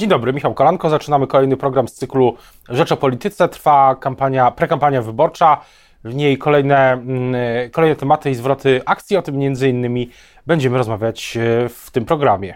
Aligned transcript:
Dzień 0.00 0.08
dobry, 0.08 0.32
Michał 0.32 0.54
Kolanko. 0.54 0.90
Zaczynamy 0.90 1.26
kolejny 1.26 1.56
program 1.56 1.88
z 1.88 1.92
cyklu 1.92 2.36
Rzecz 2.68 2.92
o 2.92 2.96
Polityce. 2.96 3.48
Trwa 3.48 3.96
kampania, 4.00 4.50
prekampania 4.50 5.02
wyborcza. 5.02 5.60
W 6.04 6.14
niej 6.14 6.38
kolejne, 6.38 6.92
mm, 6.92 7.34
kolejne 7.72 7.96
tematy 7.96 8.30
i 8.30 8.34
zwroty 8.34 8.80
akcji. 8.86 9.16
O 9.16 9.22
tym 9.22 9.36
między 9.36 9.68
innymi 9.68 10.10
będziemy 10.46 10.78
rozmawiać 10.78 11.36
e, 11.36 11.68
w 11.68 11.90
tym 11.90 12.04
programie. 12.04 12.54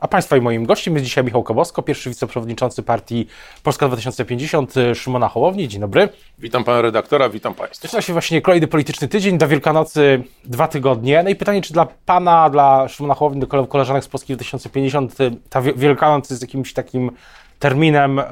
A 0.00 0.08
Państwa 0.08 0.36
i 0.36 0.40
moim 0.40 0.66
gościem 0.66 0.94
jest 0.94 1.04
dzisiaj 1.04 1.24
Michał 1.24 1.42
Kobosko, 1.42 1.82
pierwszy 1.82 2.10
wiceprzewodniczący 2.10 2.82
partii 2.82 3.26
Polska 3.62 3.88
2050, 3.88 4.74
Szymona 4.94 5.28
Hołowni. 5.28 5.68
Dzień 5.68 5.80
dobry. 5.80 6.08
Witam 6.38 6.64
pana 6.64 6.82
redaktora, 6.82 7.28
witam 7.28 7.54
państwa. 7.54 7.88
Zaczyna 7.88 8.02
się 8.02 8.12
właśnie 8.12 8.42
kolejny 8.42 8.66
polityczny 8.66 9.08
tydzień, 9.08 9.38
do 9.38 9.48
Wielkanocy 9.48 10.22
dwa 10.44 10.68
tygodnie. 10.68 11.22
No 11.22 11.30
i 11.30 11.36
pytanie, 11.36 11.62
czy 11.62 11.72
dla 11.72 11.86
pana, 12.06 12.50
dla 12.50 12.88
Szymona 12.88 13.14
Hołowni, 13.14 13.40
do 13.40 13.66
koleżanek 13.66 14.04
z 14.04 14.08
Polski 14.08 14.34
2050 14.34 15.16
ta 15.50 15.62
Wielkanoc 15.62 16.30
jest 16.30 16.42
jakimś 16.42 16.72
takim 16.72 17.10
terminem 17.58 18.18
e, 18.18 18.24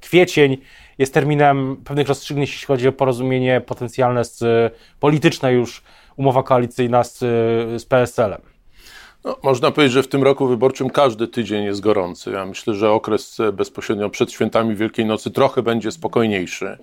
kwiecień, 0.00 0.56
jest 0.98 1.14
terminem 1.14 1.76
pewnych 1.84 2.08
rozstrzygnięć, 2.08 2.50
jeśli 2.50 2.66
chodzi 2.66 2.88
o 2.88 2.92
porozumienie 2.92 3.60
potencjalne 3.60 4.24
z 4.24 4.44
polityczne 5.00 5.52
już 5.52 5.82
umowa 6.16 6.42
koalicyjna 6.42 7.04
z, 7.04 7.18
z 7.82 7.84
PSL-em. 7.84 8.53
No, 9.24 9.36
można 9.42 9.70
powiedzieć, 9.70 9.92
że 9.92 10.02
w 10.02 10.08
tym 10.08 10.22
roku 10.22 10.46
wyborczym 10.46 10.90
każdy 10.90 11.28
tydzień 11.28 11.64
jest 11.64 11.80
gorący. 11.80 12.30
Ja 12.30 12.46
myślę, 12.46 12.74
że 12.74 12.90
okres 12.90 13.38
bezpośrednio 13.52 14.10
przed 14.10 14.32
świętami 14.32 14.76
Wielkiej 14.76 15.06
Nocy 15.06 15.30
trochę 15.30 15.62
będzie 15.62 15.90
spokojniejszy. 15.90 16.78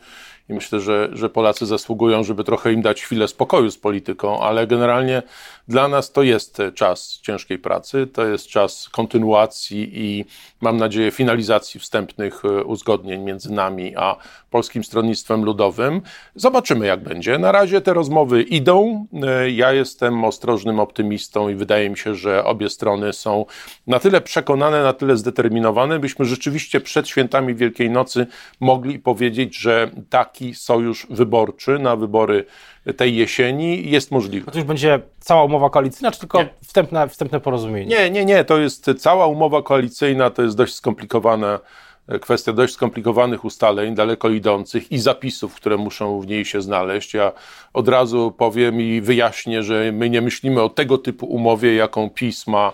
I 0.52 0.54
myślę, 0.54 0.80
że, 0.80 1.10
że 1.14 1.30
Polacy 1.30 1.66
zasługują, 1.66 2.24
żeby 2.24 2.44
trochę 2.44 2.74
im 2.74 2.82
dać 2.82 3.02
chwilę 3.02 3.28
spokoju 3.28 3.72
z 3.72 3.78
polityką, 3.78 4.40
ale 4.40 4.68
generalnie 4.68 5.24
dla 5.68 5.88
nas 5.88 6.12
to 6.12 6.24
jest 6.24 6.58
czas 6.76 7.20
ciężkiej 7.22 7.60
pracy, 7.60 8.08
to 8.14 8.26
jest 8.26 8.48
czas 8.48 8.90
kontynuacji 8.90 9.92
i 9.94 10.26
mam 10.62 10.78
nadzieję 10.78 11.12
finalizacji 11.12 11.80
wstępnych 11.80 12.46
e, 12.46 12.64
uzgodnień 12.64 13.22
między 13.22 13.54
nami 13.54 13.96
a 13.98 14.16
Polskim 14.50 14.84
Stronnictwem 14.84 15.44
Ludowym. 15.46 16.02
Zobaczymy, 16.36 16.86
jak 16.86 17.04
będzie. 17.04 17.38
Na 17.38 17.52
razie 17.52 17.82
te 17.82 17.94
rozmowy 17.94 18.42
idą. 18.42 19.06
E, 19.24 19.50
ja 19.50 19.74
jestem 19.74 20.26
ostrożnym 20.26 20.80
optymistą 20.80 21.50
i 21.50 21.56
wydaje 21.56 21.90
mi 21.90 21.98
się, 21.98 22.16
że 22.16 22.44
obie 22.44 22.70
strony 22.70 23.14
są 23.14 23.46
na 23.88 24.00
tyle 24.00 24.22
przekonane, 24.22 24.84
na 24.84 24.94
tyle 24.94 25.18
zdeterminowane, 25.18 26.00
byśmy 26.00 26.26
rzeczywiście 26.26 26.82
przed 26.82 27.08
świętami 27.08 27.56
Wielkiej 27.56 27.90
Nocy 27.90 28.28
mogli 28.60 29.00
powiedzieć, 29.00 29.58
że 29.58 29.92
taki 30.10 30.41
sojusz 30.54 31.08
wyborczy 31.10 31.80
na 31.80 31.96
wybory 31.96 32.46
tej 32.98 33.16
jesieni 33.16 33.92
jest 33.92 34.12
możliwy. 34.12 34.52
To 34.52 34.58
już 34.58 34.68
będzie 34.68 35.00
cała 35.20 35.44
umowa 35.44 35.70
koalicyjna, 35.70 36.12
czy 36.12 36.20
tylko 36.20 36.46
wstępne, 36.64 37.10
wstępne 37.10 37.40
porozumienie? 37.40 37.86
Nie, 37.86 38.10
nie, 38.10 38.26
nie. 38.26 38.44
To 38.44 38.58
jest 38.58 38.92
cała 38.98 39.28
umowa 39.28 39.62
koalicyjna, 39.62 40.30
to 40.30 40.44
jest 40.44 40.58
dość 40.58 40.74
skomplikowana 40.74 41.60
kwestia 42.22 42.54
dość 42.54 42.74
skomplikowanych 42.74 43.46
ustaleń, 43.46 43.96
daleko 43.96 44.30
idących 44.30 44.92
i 44.92 45.00
zapisów, 45.00 45.56
które 45.56 45.78
muszą 45.78 46.22
w 46.22 46.28
niej 46.28 46.46
się 46.46 46.62
znaleźć. 46.62 47.14
Ja 47.14 47.32
od 47.74 47.88
razu 47.88 48.34
powiem 48.38 48.82
i 48.82 49.02
wyjaśnię, 49.02 49.64
że 49.64 49.92
my 49.92 50.10
nie 50.10 50.22
myślimy 50.22 50.62
o 50.62 50.70
tego 50.70 50.98
typu 50.98 51.26
umowie, 51.26 51.76
jaką 51.76 52.10
pisma 52.10 52.74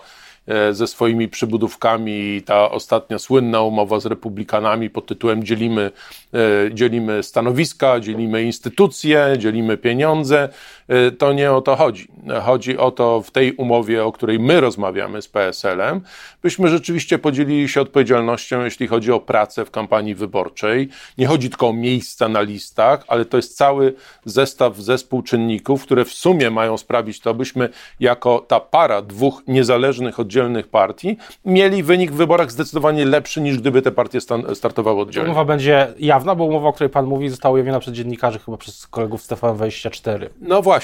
ze 0.72 0.86
swoimi 0.86 1.28
przybudówkami. 1.28 2.42
Ta 2.42 2.70
ostatnia 2.70 3.18
słynna 3.18 3.62
umowa 3.62 4.00
z 4.00 4.06
republikanami 4.06 4.90
pod 4.90 5.06
tytułem 5.06 5.44
dzielimy, 5.44 5.90
e, 6.34 6.38
dzielimy 6.74 7.22
stanowiska, 7.22 8.00
dzielimy 8.00 8.42
instytucje, 8.42 9.36
dzielimy 9.38 9.76
pieniądze. 9.76 10.48
E, 10.88 11.10
to 11.10 11.32
nie 11.32 11.52
o 11.52 11.60
to 11.60 11.76
chodzi. 11.76 12.08
Chodzi 12.42 12.78
o 12.78 12.90
to 12.90 13.22
w 13.22 13.30
tej 13.30 13.52
umowie, 13.52 14.04
o 14.04 14.12
której 14.12 14.38
my 14.38 14.60
rozmawiamy 14.60 15.22
z 15.22 15.28
PSL-em, 15.28 16.00
byśmy 16.42 16.68
rzeczywiście 16.68 17.18
podzielili 17.18 17.68
się 17.68 17.80
odpowiedzialnością, 17.80 18.64
jeśli 18.64 18.86
chodzi 18.86 19.12
o 19.12 19.20
pracę 19.20 19.64
w 19.64 19.70
kampanii 19.70 20.14
wyborczej. 20.14 20.88
Nie 21.18 21.26
chodzi 21.26 21.50
tylko 21.50 21.68
o 21.68 21.72
miejsca 21.72 22.28
na 22.28 22.40
listach, 22.40 23.04
ale 23.08 23.24
to 23.24 23.36
jest 23.36 23.56
cały 23.56 23.94
zestaw 24.24 24.76
zespół 24.76 25.22
czynników, 25.22 25.82
które 25.82 26.04
w 26.04 26.12
sumie 26.12 26.50
mają 26.50 26.76
sprawić 26.76 27.20
to, 27.20 27.34
byśmy 27.34 27.68
jako 28.00 28.38
ta 28.38 28.60
para 28.60 29.02
dwóch 29.02 29.42
niezależnych 29.46 30.20
oddzielnych 30.20 30.68
partii, 30.68 31.16
mieli 31.44 31.82
wynik 31.82 32.12
w 32.12 32.14
wyborach 32.14 32.52
zdecydowanie 32.52 33.04
lepszy 33.04 33.40
niż 33.40 33.58
gdyby 33.58 33.82
te 33.82 33.92
partie 33.92 34.18
startowały 34.54 35.00
oddzielnie. 35.00 35.30
Umowa 35.30 35.44
będzie 35.44 35.88
jawna, 35.98 36.34
bo 36.34 36.44
umowa, 36.44 36.68
o 36.68 36.72
której 36.72 36.90
Pan 36.90 37.06
mówi, 37.06 37.28
została 37.28 37.54
ujawniona 37.54 37.80
przez 37.80 37.94
dziennikarzy, 37.94 38.38
chyba 38.38 38.56
przez 38.56 38.86
kolegów 38.86 39.22
Stefan 39.22 39.56
24. 39.56 40.30
No 40.40 40.62
właśnie, 40.62 40.77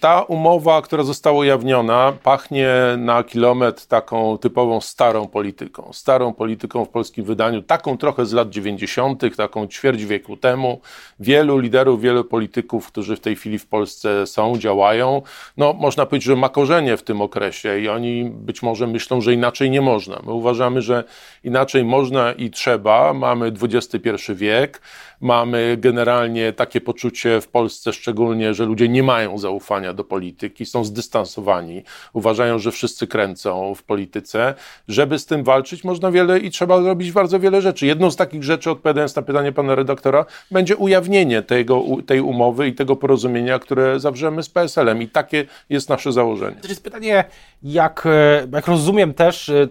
ta 0.00 0.22
umowa, 0.22 0.82
która 0.82 1.02
została 1.02 1.38
ujawniona, 1.38 2.12
pachnie 2.22 2.68
na 2.98 3.22
kilometr 3.22 3.86
taką 3.86 4.38
typową 4.38 4.80
starą 4.80 5.28
polityką. 5.28 5.90
Starą 5.92 6.32
polityką 6.32 6.84
w 6.84 6.88
polskim 6.88 7.24
wydaniu, 7.24 7.62
taką 7.62 7.98
trochę 7.98 8.26
z 8.26 8.32
lat 8.32 8.50
90., 8.50 9.36
taką 9.36 9.66
ćwierć 9.66 10.04
wieku 10.04 10.36
temu. 10.36 10.80
Wielu 11.20 11.58
liderów, 11.58 12.00
wielu 12.00 12.24
polityków, 12.24 12.86
którzy 12.86 13.16
w 13.16 13.20
tej 13.20 13.36
chwili 13.36 13.58
w 13.58 13.66
Polsce 13.66 14.26
są, 14.26 14.58
działają, 14.58 15.22
no 15.56 15.72
można 15.72 16.06
powiedzieć, 16.06 16.26
że 16.26 16.36
ma 16.36 16.48
korzenie 16.48 16.96
w 16.96 17.02
tym 17.02 17.20
okresie 17.20 17.78
i 17.78 17.88
oni 17.88 18.24
być 18.24 18.62
może 18.62 18.86
myślą, 18.86 19.20
że 19.20 19.34
inaczej 19.34 19.70
nie 19.70 19.80
można. 19.80 20.20
My 20.26 20.32
uważamy, 20.32 20.82
że 20.82 21.04
inaczej 21.44 21.84
można 21.84 22.32
i 22.32 22.50
trzeba. 22.50 23.14
Mamy 23.14 23.52
XXI 23.62 23.98
wiek, 24.34 24.80
mamy 25.20 25.76
generalnie 25.80 26.52
takie 26.52 26.80
poczucie 26.80 27.40
w 27.40 27.48
Polsce 27.48 27.92
szczególnie, 27.92 28.54
że 28.54 28.64
ludzie 28.64 28.88
nie 28.88 29.02
mają 29.02 29.38
zaufania 29.40 29.92
do 29.92 30.04
polityki, 30.04 30.66
są 30.66 30.84
zdystansowani, 30.84 31.82
uważają, 32.12 32.58
że 32.58 32.72
wszyscy 32.72 33.06
kręcą 33.06 33.74
w 33.74 33.82
polityce. 33.82 34.54
Żeby 34.88 35.18
z 35.18 35.26
tym 35.26 35.44
walczyć, 35.44 35.84
można 35.84 36.10
wiele 36.10 36.38
i 36.38 36.50
trzeba 36.50 36.82
zrobić 36.82 37.12
bardzo 37.12 37.40
wiele 37.40 37.62
rzeczy. 37.62 37.86
Jedną 37.86 38.10
z 38.10 38.16
takich 38.16 38.44
rzeczy, 38.44 38.70
odpowiadając 38.70 39.16
na 39.16 39.22
pytanie 39.22 39.52
pana 39.52 39.74
redaktora, 39.74 40.26
będzie 40.50 40.76
ujawnienie 40.76 41.42
tego, 41.42 41.84
tej 42.06 42.20
umowy 42.20 42.68
i 42.68 42.74
tego 42.74 42.96
porozumienia, 42.96 43.58
które 43.58 44.00
zawrzemy 44.00 44.42
z 44.42 44.48
PSL-em. 44.48 45.02
I 45.02 45.08
takie 45.08 45.44
jest 45.68 45.88
nasze 45.88 46.12
założenie. 46.12 46.56
To 46.62 46.68
jest 46.68 46.84
pytanie, 46.84 47.24
jak, 47.62 48.06
e, 48.06 48.46
jak 48.52 48.66
rozumiem 48.66 49.14
też, 49.14 49.48
e, 49.48 49.68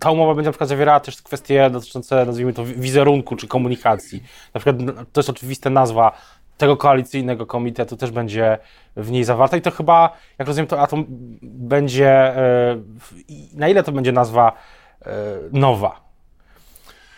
ta 0.00 0.10
umowa 0.10 0.34
będzie 0.34 0.48
na 0.48 0.52
przykład 0.52 0.68
zawierała 0.68 1.00
też 1.00 1.22
kwestie 1.22 1.70
dotyczące, 1.70 2.26
nazwijmy 2.26 2.52
to, 2.52 2.64
wizerunku 2.64 3.36
czy 3.36 3.46
komunikacji. 3.46 4.22
Na 4.54 4.60
przykład 4.60 4.80
no, 4.80 4.92
to 5.12 5.20
jest 5.20 5.30
oczywista 5.30 5.70
nazwa 5.70 6.12
tego 6.60 6.76
koalicyjnego 6.76 7.46
komitetu 7.46 7.96
też 7.96 8.10
będzie 8.10 8.58
w 8.96 9.10
niej 9.10 9.24
zawarta 9.24 9.56
i 9.56 9.60
to 9.60 9.70
chyba, 9.70 10.16
jak 10.38 10.48
rozumiem, 10.48 10.66
to, 10.66 10.80
a 10.80 10.86
to 10.86 10.96
będzie, 11.42 12.10
e, 12.10 12.82
na 13.54 13.68
ile 13.68 13.82
to 13.82 13.92
będzie 13.92 14.12
nazwa 14.12 14.52
nowa? 15.52 16.00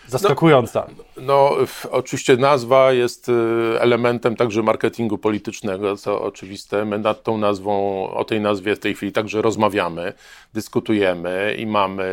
Zaskakująca. 0.07 0.87
No, 0.89 1.05
no, 1.27 1.57
oczywiście 1.91 2.37
nazwa 2.37 2.93
jest 2.93 3.29
y, 3.29 3.33
elementem 3.81 4.37
także 4.37 4.63
marketingu 4.63 5.19
politycznego, 5.19 5.97
co 5.97 6.23
oczywiste. 6.23 6.85
My 6.85 6.99
nad 6.99 7.23
tą 7.23 7.39
nazwą, 7.39 8.05
o 8.11 8.25
tej 8.25 8.41
nazwie 8.41 8.77
w 8.77 8.79
tej 8.79 8.95
chwili 8.95 9.13
także 9.13 9.43
rozmawiamy, 9.43 10.13
dyskutujemy 10.55 11.57
i 11.59 11.67
mamy 11.67 12.07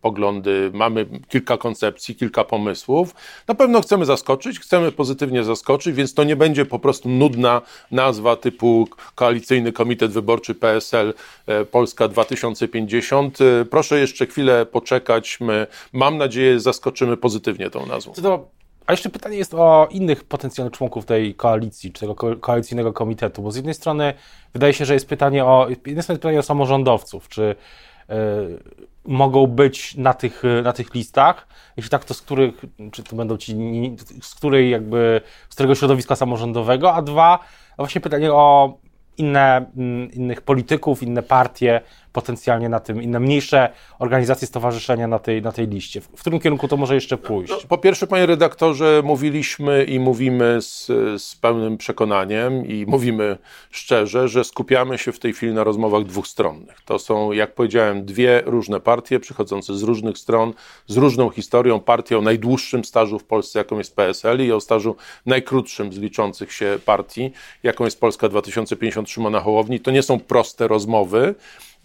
poglądy, 0.00 0.70
mamy 0.74 1.06
kilka 1.28 1.56
koncepcji, 1.56 2.14
kilka 2.14 2.44
pomysłów. 2.44 3.14
Na 3.48 3.54
pewno 3.54 3.80
chcemy 3.80 4.04
zaskoczyć, 4.04 4.60
chcemy 4.60 4.92
pozytywnie 4.92 5.44
zaskoczyć, 5.44 5.94
więc 5.94 6.14
to 6.14 6.24
nie 6.24 6.36
będzie 6.36 6.64
po 6.64 6.78
prostu 6.78 7.08
nudna 7.08 7.62
nazwa 7.90 8.36
typu 8.36 8.88
Koalicyjny 9.14 9.72
Komitet 9.72 10.12
Wyborczy 10.12 10.54
PSL 10.54 11.14
e, 11.46 11.64
Polska 11.64 12.08
2050. 12.08 13.38
E, 13.40 13.64
proszę 13.64 13.98
jeszcze 13.98 14.26
chwilę 14.26 14.66
poczekać. 14.66 15.40
My, 15.40 15.66
mam 15.92 16.18
nadzieję, 16.18 16.60
zaskoczymy 16.60 17.16
pozytywnie 17.16 17.70
tą 17.70 17.86
nazwą. 17.86 18.12
To, 18.12 18.53
a 18.86 18.92
jeszcze 18.92 19.10
pytanie 19.10 19.36
jest 19.36 19.54
o 19.54 19.88
innych 19.90 20.24
potencjalnych 20.24 20.72
członków 20.74 21.04
tej 21.04 21.34
koalicji, 21.34 21.92
czy 21.92 22.00
tego 22.00 22.36
koalicyjnego 22.40 22.92
komitetu, 22.92 23.42
bo 23.42 23.50
z 23.50 23.56
jednej 23.56 23.74
strony 23.74 24.14
wydaje 24.52 24.72
się, 24.72 24.84
że 24.84 24.94
jest 24.94 25.08
pytanie 25.08 25.44
o, 25.44 25.66
jednej 25.86 26.02
pytanie 26.06 26.38
o 26.38 26.42
samorządowców, 26.42 27.28
czy 27.28 27.42
y, 27.42 28.14
mogą 29.04 29.46
być 29.46 29.96
na 29.96 30.14
tych, 30.14 30.42
na 30.62 30.72
tych 30.72 30.94
listach, 30.94 31.46
jeśli 31.76 31.90
tak, 31.90 32.04
to 32.04 32.14
z 32.14 32.22
których, 32.22 32.64
czy 32.92 33.02
to 33.02 33.16
będą 33.16 33.36
ci, 33.36 33.56
z 34.22 34.34
której 34.34 34.70
jakby, 34.70 35.20
z 35.48 35.54
którego 35.54 35.74
środowiska 35.74 36.16
samorządowego, 36.16 36.94
a 36.94 37.02
dwa, 37.02 37.38
właśnie 37.76 38.00
pytanie 38.00 38.32
o 38.32 38.78
inne, 39.16 39.66
innych 40.12 40.40
polityków, 40.40 41.02
inne 41.02 41.22
partie, 41.22 41.80
potencjalnie 42.14 42.68
na 42.68 42.80
tym, 42.80 43.02
inne 43.02 43.20
mniejsze 43.20 43.68
organizacje, 43.98 44.48
stowarzyszenia 44.48 45.08
na 45.08 45.18
tej, 45.18 45.42
na 45.42 45.52
tej 45.52 45.68
liście. 45.68 46.00
W, 46.00 46.20
którym 46.20 46.40
kierunku 46.40 46.68
to 46.68 46.76
może 46.76 46.94
jeszcze 46.94 47.16
pójść? 47.16 47.52
No, 47.52 47.58
po 47.68 47.78
pierwsze, 47.78 48.06
panie 48.06 48.26
redaktorze, 48.26 49.02
mówiliśmy 49.04 49.84
i 49.84 50.00
mówimy 50.00 50.62
z, 50.62 50.86
z 51.22 51.36
pełnym 51.36 51.76
przekonaniem 51.76 52.66
i 52.66 52.86
mówimy 52.86 53.38
szczerze, 53.70 54.28
że 54.28 54.44
skupiamy 54.44 54.98
się 54.98 55.12
w 55.12 55.18
tej 55.18 55.32
chwili 55.32 55.54
na 55.54 55.64
rozmowach 55.64 56.04
dwustronnych. 56.04 56.82
To 56.84 56.98
są, 56.98 57.32
jak 57.32 57.54
powiedziałem, 57.54 58.04
dwie 58.04 58.42
różne 58.46 58.80
partie 58.80 59.20
przychodzące 59.20 59.74
z 59.74 59.82
różnych 59.82 60.18
stron, 60.18 60.54
z 60.86 60.96
różną 60.96 61.30
historią. 61.30 61.80
Partia 61.80 62.18
o 62.18 62.20
najdłuższym 62.20 62.84
stażu 62.84 63.18
w 63.18 63.24
Polsce, 63.24 63.58
jaką 63.58 63.78
jest 63.78 63.96
PSL 63.96 64.46
i 64.46 64.52
o 64.52 64.60
stażu 64.60 64.96
najkrótszym 65.26 65.92
z 65.92 65.98
liczących 65.98 66.52
się 66.52 66.78
partii, 66.84 67.30
jaką 67.62 67.84
jest 67.84 68.00
Polska 68.00 68.28
2050 68.28 69.10
Szymona 69.10 69.40
Hołowni. 69.40 69.80
To 69.80 69.90
nie 69.90 70.02
są 70.02 70.20
proste 70.20 70.68
rozmowy, 70.68 71.34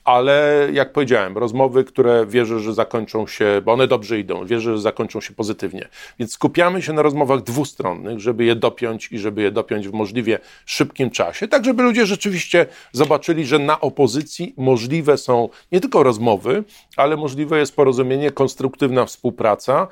ale 0.04 0.68
jak 0.74 0.94
powiedziałem, 0.94 1.38
rozmowy, 1.38 1.84
które 1.84 2.26
wierzę, 2.26 2.60
że 2.60 2.74
zakończą 2.74 3.28
się, 3.28 3.62
bo 3.66 3.74
one 3.74 3.88
dobrze 3.88 4.20
idą, 4.20 4.46
wierzę, 4.46 4.76
że 4.76 4.82
zakończą 4.82 5.22
się 5.22 5.34
pozytywnie. 5.34 5.88
Więc 6.20 6.34
skupiamy 6.34 6.82
się 6.82 6.94
na 6.94 7.02
rozmowach 7.02 7.42
dwustronnych, 7.44 8.20
żeby 8.20 8.44
je 8.46 8.56
dopiąć 8.56 9.12
i 9.12 9.20
żeby 9.20 9.42
je 9.42 9.52
dopiąć 9.52 9.88
w 9.88 9.94
możliwie 9.94 10.40
szybkim 10.66 11.10
czasie, 11.10 11.48
tak 11.48 11.66
żeby 11.66 11.84
ludzie 11.84 12.06
rzeczywiście 12.06 12.66
zobaczyli, 12.92 13.46
że 13.46 13.60
na 13.60 13.82
opozycji 13.82 14.54
możliwe 14.58 15.18
są 15.18 15.50
nie 15.72 15.82
tylko 15.82 16.04
rozmowy, 16.04 16.64
ale 16.98 17.18
możliwe 17.18 17.60
jest 17.60 17.76
porozumienie, 17.76 18.32
konstruktywna 18.32 19.06
współpraca. 19.06 19.88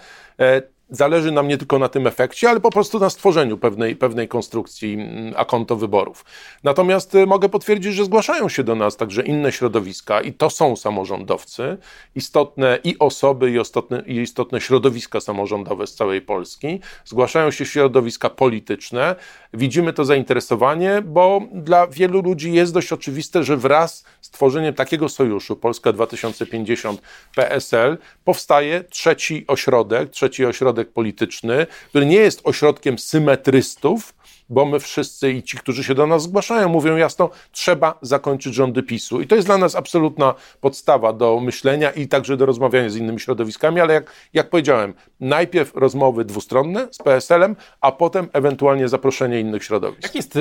Zależy 0.89 1.31
nam 1.31 1.47
nie 1.47 1.57
tylko 1.57 1.79
na 1.79 1.89
tym 1.89 2.07
efekcie, 2.07 2.49
ale 2.49 2.59
po 2.59 2.69
prostu 2.69 2.99
na 2.99 3.09
stworzeniu 3.09 3.57
pewnej, 3.57 3.95
pewnej 3.95 4.27
konstrukcji 4.27 4.93
mm, 4.93 5.33
akonto 5.37 5.75
wyborów. 5.75 6.25
Natomiast 6.63 7.15
y, 7.15 7.25
mogę 7.25 7.49
potwierdzić, 7.49 7.93
że 7.93 8.05
zgłaszają 8.05 8.49
się 8.49 8.63
do 8.63 8.75
nas 8.75 8.97
także 8.97 9.21
inne 9.21 9.51
środowiska 9.51 10.21
i 10.21 10.33
to 10.33 10.49
są 10.49 10.75
samorządowcy, 10.75 11.77
istotne 12.15 12.79
i 12.83 12.99
osoby, 12.99 13.51
i 13.51 13.61
istotne, 13.61 14.03
i 14.05 14.15
istotne 14.15 14.61
środowiska 14.61 15.19
samorządowe 15.19 15.87
z 15.87 15.95
całej 15.95 16.21
Polski. 16.21 16.79
Zgłaszają 17.05 17.51
się 17.51 17.65
środowiska 17.65 18.29
polityczne. 18.29 19.15
Widzimy 19.53 19.93
to 19.93 20.05
zainteresowanie, 20.05 21.01
bo 21.05 21.41
dla 21.53 21.87
wielu 21.87 22.21
ludzi 22.21 22.53
jest 22.53 22.73
dość 22.73 22.93
oczywiste, 22.93 23.43
że 23.43 23.57
wraz 23.57 24.03
z 24.21 24.29
tworzeniem 24.29 24.73
takiego 24.73 25.09
sojuszu 25.09 25.55
Polska 25.55 25.93
2050 25.93 27.01
PSL 27.35 27.97
powstaje 28.23 28.83
trzeci 28.83 29.45
ośrodek, 29.47 30.09
trzeci 30.09 30.45
ośrodek 30.45 30.76
ośrodek 30.77 30.93
polityczny, 30.93 31.67
który 31.89 32.05
nie 32.05 32.17
jest 32.17 32.41
ośrodkiem 32.43 32.97
symetrystów, 32.97 34.13
bo 34.49 34.65
my 34.65 34.79
wszyscy 34.79 35.31
i 35.31 35.43
ci, 35.43 35.57
którzy 35.57 35.83
się 35.83 35.95
do 35.95 36.07
nas 36.07 36.23
zgłaszają, 36.23 36.69
mówią 36.69 36.95
jasno, 36.95 37.29
trzeba 37.51 37.99
zakończyć 38.01 38.53
rządy 38.53 38.83
PiSu. 38.83 39.21
I 39.21 39.27
to 39.27 39.35
jest 39.35 39.47
dla 39.47 39.57
nas 39.57 39.75
absolutna 39.75 40.35
podstawa 40.61 41.13
do 41.13 41.39
myślenia 41.39 41.91
i 41.91 42.07
także 42.07 42.37
do 42.37 42.45
rozmawiania 42.45 42.89
z 42.89 42.95
innymi 42.95 43.19
środowiskami, 43.19 43.81
ale 43.81 43.93
jak, 43.93 44.11
jak 44.33 44.49
powiedziałem, 44.49 44.93
najpierw 45.19 45.75
rozmowy 45.75 46.25
dwustronne 46.25 46.87
z 46.91 46.97
PSL-em, 46.97 47.55
a 47.81 47.91
potem 47.91 48.29
ewentualnie 48.33 48.87
zaproszenie 48.87 49.39
innych 49.39 49.63
środowisk. 49.63 50.03
Jak 50.03 50.15
jest, 50.15 50.39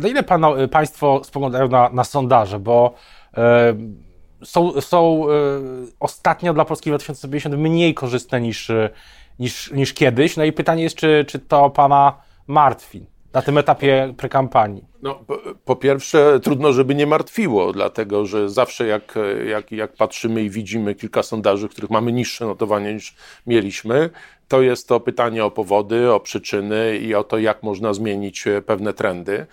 na 0.00 0.08
ile 0.08 0.22
pan, 0.22 0.44
Państwo 0.70 1.20
spoglądają 1.24 1.68
na, 1.68 1.90
na 1.92 2.04
sondaże, 2.04 2.58
bo 2.58 2.94
są, 4.44 4.80
są 4.80 5.26
ostatnio 6.00 6.54
dla 6.54 6.64
Polski 6.64 6.90
2050 6.90 7.56
mniej 7.56 7.94
korzystne 7.94 8.40
niż 8.40 8.70
niż, 9.38 9.72
niż 9.72 9.94
kiedyś. 9.94 10.36
No 10.36 10.44
i 10.44 10.52
pytanie 10.52 10.82
jest, 10.82 10.96
czy, 10.96 11.24
czy 11.28 11.38
to 11.38 11.70
pana 11.70 12.16
martwi 12.46 13.06
na 13.32 13.42
tym 13.42 13.58
etapie 13.58 14.14
prekampanii? 14.16 14.84
No, 15.02 15.14
po, 15.14 15.38
po, 15.64 15.76
pierwsze, 15.76 16.40
trudno, 16.40 16.72
żeby 16.72 16.94
nie 16.94 17.06
martwiło, 17.06 17.72
dlatego 17.72 18.26
że 18.26 18.48
zawsze 18.48 18.86
jak, 18.86 19.14
jak, 19.46 19.72
jak 19.72 19.92
patrzymy 19.92 20.42
i 20.42 20.50
widzimy 20.50 20.94
kilka 20.94 21.22
sondaży, 21.22 21.68
w 21.68 21.70
których 21.70 21.90
mamy 21.90 22.12
niższe 22.12 22.46
notowanie 22.46 22.94
niż 22.94 23.14
mieliśmy, 23.46 24.10
to 24.48 24.62
jest 24.62 24.88
to 24.88 25.00
pytanie 25.00 25.44
o 25.44 25.50
powody, 25.50 26.12
o 26.12 26.20
przyczyny 26.20 26.98
i 26.98 27.14
o 27.14 27.24
to, 27.24 27.38
jak 27.38 27.62
można 27.62 27.94
zmienić 27.94 28.44
pewne 28.66 28.92
trendy. 28.92 29.46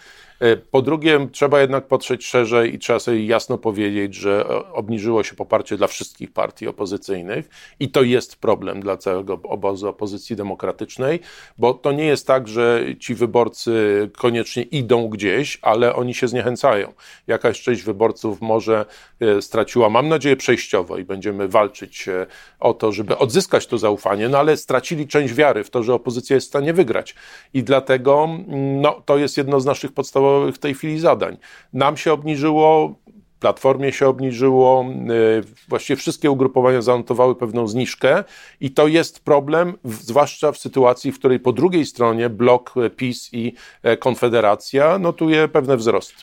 E, 0.43 0.57
po 0.57 0.81
drugie, 0.81 1.27
trzeba 1.31 1.61
jednak 1.61 1.87
patrzeć 1.87 2.25
szerzej 2.25 2.75
i 2.75 2.79
trzeba 2.79 2.99
sobie 2.99 3.25
jasno 3.25 3.57
powiedzieć, 3.57 4.15
że 4.15 4.45
obniżyło 4.73 5.23
się 5.23 5.35
poparcie 5.35 5.77
dla 5.77 5.87
wszystkich 5.87 6.31
partii 6.31 6.67
opozycyjnych 6.67 7.49
i 7.79 7.89
to 7.89 8.03
jest 8.03 8.35
problem 8.35 8.81
dla 8.81 8.97
całego 8.97 9.39
obozu 9.43 9.89
opozycji 9.89 10.35
demokratycznej, 10.35 11.19
bo 11.57 11.73
to 11.73 11.91
nie 11.91 12.05
jest 12.05 12.27
tak, 12.27 12.47
że 12.47 12.85
ci 12.99 13.15
wyborcy 13.15 14.09
koniecznie 14.17 14.63
idą 14.63 15.07
gdzieś, 15.07 15.59
ale 15.61 15.95
oni 15.95 16.13
się 16.13 16.27
zniechęcają. 16.27 16.93
Jakaś 17.27 17.61
część 17.61 17.81
wyborców 17.83 18.41
może 18.41 18.85
e, 19.19 19.41
straciła, 19.41 19.89
mam 19.89 20.07
nadzieję, 20.07 20.35
przejściowo 20.35 20.97
i 20.97 21.03
będziemy 21.03 21.47
walczyć 21.47 22.07
e, 22.07 22.25
o 22.59 22.73
to, 22.73 22.91
żeby 22.91 23.17
odzyskać 23.17 23.67
to 23.67 23.77
zaufanie, 23.77 24.29
no 24.29 24.37
ale 24.37 24.57
stracili 24.57 25.07
część 25.07 25.33
wiary 25.33 25.63
w 25.63 25.69
to, 25.69 25.83
że 25.83 25.93
opozycja 25.93 26.35
jest 26.35 26.47
w 26.47 26.49
stanie 26.49 26.73
wygrać. 26.73 27.15
I 27.53 27.63
dlatego 27.63 28.23
mm, 28.23 28.81
no, 28.81 29.01
to 29.05 29.17
jest 29.17 29.37
jedno 29.37 29.59
z 29.59 29.65
naszych 29.65 29.91
podstawowych 29.91 30.32
w 30.51 30.59
tej 30.59 30.73
chwili 30.73 30.99
zadań. 30.99 31.37
Nam 31.73 31.97
się 31.97 32.13
obniżyło, 32.13 32.95
Platformie 33.43 33.91
się 33.91 34.07
obniżyło, 34.07 34.85
y, 34.85 35.43
właściwie 35.67 35.97
wszystkie 35.97 36.31
ugrupowania 36.31 36.81
zanotowały 36.81 37.35
pewną 37.35 37.67
zniżkę 37.67 38.23
i 38.61 38.71
to 38.71 38.87
jest 38.87 39.23
problem, 39.23 39.73
zwłaszcza 39.83 40.51
w 40.51 40.57
sytuacji, 40.57 41.11
w 41.11 41.19
której 41.19 41.39
po 41.39 41.53
drugiej 41.53 41.85
stronie 41.85 42.29
blok 42.29 42.73
e, 42.77 42.89
PiS 42.89 43.29
i 43.33 43.53
e, 43.83 43.97
Konfederacja 43.97 44.99
notuje 44.99 45.47
pewne 45.47 45.77
wzrosty. 45.77 46.13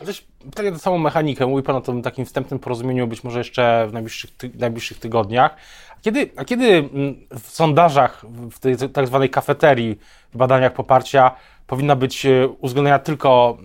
Pytanie 0.45 0.73
o 0.73 0.79
samą 0.79 0.99
mechanikę. 0.99 1.47
Mówi 1.47 1.63
Pan 1.63 1.77
o 1.77 1.81
tym 1.81 2.03
takim 2.03 2.25
wstępnym 2.25 2.59
porozumieniu, 2.59 3.07
być 3.07 3.25
może 3.25 3.39
jeszcze 3.39 3.87
w 3.89 3.93
najbliższych, 3.93 4.37
ty, 4.37 4.51
najbliższych 4.55 4.99
tygodniach. 4.99 5.57
A 5.99 6.01
kiedy, 6.01 6.31
a 6.37 6.45
kiedy 6.45 6.67
mm, 6.67 7.27
w 7.41 7.51
sondażach, 7.51 8.25
w 8.51 8.59
tej 8.59 8.77
tak 8.93 9.07
zwanej 9.07 9.31
kafeterii, 9.31 9.99
w 10.33 10.37
badaniach 10.37 10.73
poparcia 10.73 11.31
powinna 11.71 11.97
być 11.97 12.27
e, 12.27 12.49
uwzględniona 12.49 12.99
tylko, 12.99 13.59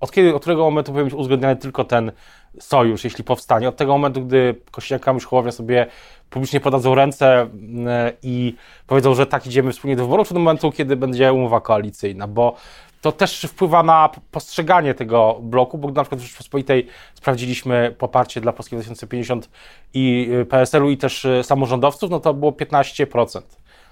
od, 0.00 0.12
kiedy, 0.12 0.34
od 0.34 0.42
którego 0.42 0.62
momentu 0.62 0.92
powinien 0.92 1.04
być 1.04 1.14
uwzględniony 1.14 1.56
tylko 1.56 1.84
ten 1.84 2.12
sojusz, 2.60 3.04
jeśli 3.04 3.24
powstanie? 3.24 3.68
Od 3.68 3.76
tego 3.76 3.92
momentu, 3.92 4.24
gdy 4.24 4.54
Kościelka 4.70 5.14
Hołownia 5.26 5.52
sobie 5.52 5.86
publicznie 6.30 6.60
podadzą 6.60 6.94
ręce 6.94 7.48
i 8.22 8.54
powiedzą, 8.86 9.14
że 9.14 9.26
tak 9.26 9.46
idziemy 9.46 9.72
wspólnie 9.72 9.96
do 9.96 10.04
wyborów, 10.04 10.28
czy 10.28 10.34
do 10.34 10.40
momentu, 10.40 10.72
kiedy 10.72 10.96
będzie 10.96 11.32
umowa 11.32 11.60
koalicyjna, 11.60 12.28
bo 12.28 12.56
to 13.00 13.12
też 13.12 13.40
wpływa 13.40 13.82
na 13.82 14.10
postrzeganie 14.30 14.94
tego 14.94 15.38
bloku, 15.42 15.78
bo 15.78 15.90
na 15.90 16.02
przykład 16.02 16.20
w 16.20 16.24
Rzeczpospolitej 16.24 16.86
sprawdziliśmy 17.14 17.94
poparcie 17.98 18.40
dla 18.40 18.52
Polski 18.52 18.76
2050 18.76 19.50
i 19.94 20.30
e, 20.40 20.44
PSL-u 20.44 20.90
i 20.90 20.96
też 20.96 21.24
e, 21.24 21.44
samorządowców, 21.44 22.10
no 22.10 22.20
to 22.20 22.34
było 22.34 22.52
15%, 22.52 23.40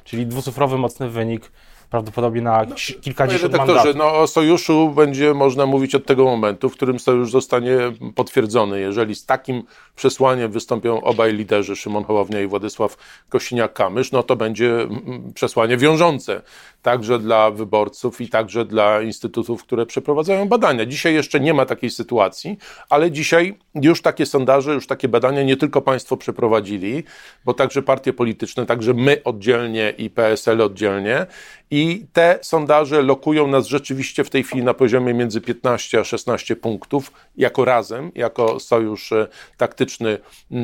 czyli 0.04 0.26
dwucyfrowy 0.26 0.78
mocny 0.78 1.08
wynik 1.08 1.50
prawdopodobnie 1.90 2.42
na 2.42 2.62
no, 2.64 2.74
kilkadziesiąt 3.00 3.52
no, 3.52 3.58
mandatów. 3.58 3.96
No, 3.96 4.14
o 4.14 4.26
sojuszu 4.26 4.90
będzie 4.90 5.34
można 5.34 5.66
mówić 5.66 5.94
od 5.94 6.06
tego 6.06 6.24
momentu, 6.24 6.68
w 6.68 6.72
którym 6.72 6.98
sojusz 6.98 7.30
zostanie 7.30 7.78
potwierdzony. 8.14 8.80
Jeżeli 8.80 9.14
z 9.14 9.26
takim 9.26 9.62
przesłaniem 9.96 10.52
wystąpią 10.52 11.00
obaj 11.00 11.34
liderzy, 11.34 11.76
Szymon 11.76 12.04
Hołownia 12.04 12.40
i 12.40 12.46
Władysław 12.46 12.96
Kosiniak-Kamysz, 13.30 14.12
no 14.12 14.22
to 14.22 14.36
będzie 14.36 14.88
przesłanie 15.34 15.76
wiążące 15.76 16.42
także 16.82 17.18
dla 17.18 17.50
wyborców 17.50 18.20
i 18.20 18.28
także 18.28 18.64
dla 18.64 19.02
instytutów, 19.02 19.62
które 19.62 19.86
przeprowadzają 19.86 20.48
badania. 20.48 20.86
Dzisiaj 20.86 21.14
jeszcze 21.14 21.40
nie 21.40 21.54
ma 21.54 21.66
takiej 21.66 21.90
sytuacji, 21.90 22.58
ale 22.88 23.10
dzisiaj 23.10 23.58
już 23.74 24.02
takie 24.02 24.26
sondaże, 24.26 24.74
już 24.74 24.86
takie 24.86 25.08
badania 25.08 25.42
nie 25.42 25.56
tylko 25.56 25.82
Państwo 25.82 26.16
przeprowadzili, 26.16 27.04
bo 27.44 27.54
także 27.54 27.82
partie 27.82 28.12
polityczne, 28.12 28.66
także 28.66 28.94
my 28.94 29.22
oddzielnie 29.24 29.94
i 29.98 30.10
PSL 30.10 30.62
oddzielnie. 30.62 31.26
I 31.70 31.77
te 32.12 32.38
sondaże 32.42 33.02
lokują 33.02 33.46
nas 33.46 33.66
rzeczywiście 33.66 34.24
w 34.24 34.30
tej 34.30 34.42
chwili 34.44 34.64
na 34.64 34.74
poziomie 34.74 35.14
między 35.14 35.40
15 35.40 36.00
a 36.00 36.04
16 36.04 36.56
punktów, 36.56 37.12
jako 37.36 37.64
razem, 37.64 38.12
jako 38.14 38.60
sojusz 38.60 39.12
e, 39.12 39.28
taktyczny 39.56 40.18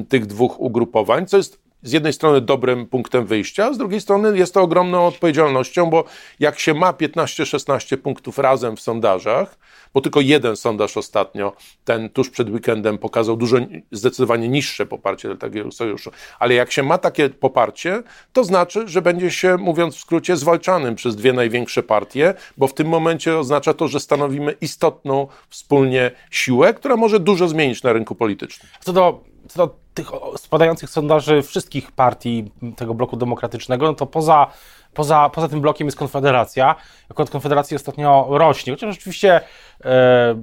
tych 0.08 0.26
dwóch 0.26 0.60
ugrupowań, 0.60 1.26
co 1.26 1.36
jest 1.36 1.63
z 1.84 1.92
jednej 1.92 2.12
strony 2.12 2.40
dobrym 2.40 2.86
punktem 2.86 3.26
wyjścia, 3.26 3.72
z 3.72 3.78
drugiej 3.78 4.00
strony 4.00 4.38
jest 4.38 4.54
to 4.54 4.62
ogromną 4.62 5.06
odpowiedzialnością, 5.06 5.90
bo 5.90 6.04
jak 6.40 6.58
się 6.58 6.74
ma 6.74 6.92
15-16 6.92 7.96
punktów 7.96 8.38
razem 8.38 8.76
w 8.76 8.80
sondażach, 8.80 9.58
bo 9.94 10.00
tylko 10.00 10.20
jeden 10.20 10.56
sondaż 10.56 10.96
ostatnio, 10.96 11.52
ten 11.84 12.08
tuż 12.08 12.30
przed 12.30 12.50
weekendem, 12.50 12.98
pokazał 12.98 13.36
dużo, 13.36 13.56
zdecydowanie 13.92 14.48
niższe 14.48 14.86
poparcie 14.86 15.28
dla 15.28 15.36
takiego 15.36 15.72
sojuszu. 15.72 16.10
Ale 16.38 16.54
jak 16.54 16.72
się 16.72 16.82
ma 16.82 16.98
takie 16.98 17.30
poparcie, 17.30 18.02
to 18.32 18.44
znaczy, 18.44 18.88
że 18.88 19.02
będzie 19.02 19.30
się, 19.30 19.56
mówiąc 19.56 19.96
w 19.96 20.00
skrócie, 20.00 20.36
zwalczanym 20.36 20.94
przez 20.94 21.16
dwie 21.16 21.32
największe 21.32 21.82
partie, 21.82 22.34
bo 22.56 22.66
w 22.66 22.74
tym 22.74 22.88
momencie 22.88 23.38
oznacza 23.38 23.74
to, 23.74 23.88
że 23.88 24.00
stanowimy 24.00 24.54
istotną 24.60 25.26
wspólnie 25.48 26.10
siłę, 26.30 26.74
która 26.74 26.96
może 26.96 27.20
dużo 27.20 27.48
zmienić 27.48 27.82
na 27.82 27.92
rynku 27.92 28.14
politycznym. 28.14 28.68
Co 28.80 28.92
do, 28.92 29.33
co 29.48 29.66
do 29.66 29.74
tych 29.94 30.06
spadających 30.36 30.90
sondaży 30.90 31.42
wszystkich 31.42 31.92
partii 31.92 32.52
tego 32.76 32.94
bloku 32.94 33.16
demokratycznego, 33.16 33.86
no 33.86 33.94
to 33.94 34.06
poza, 34.06 34.46
poza, 34.94 35.30
poza 35.34 35.48
tym 35.48 35.60
blokiem 35.60 35.86
jest 35.86 35.98
Konfederacja. 35.98 36.74
Jako 37.08 37.26
Konfederacja 37.26 37.76
ostatnio 37.76 38.26
rośnie, 38.30 38.72
chociaż 38.72 38.96
oczywiście 38.96 39.40
e, 39.84 40.34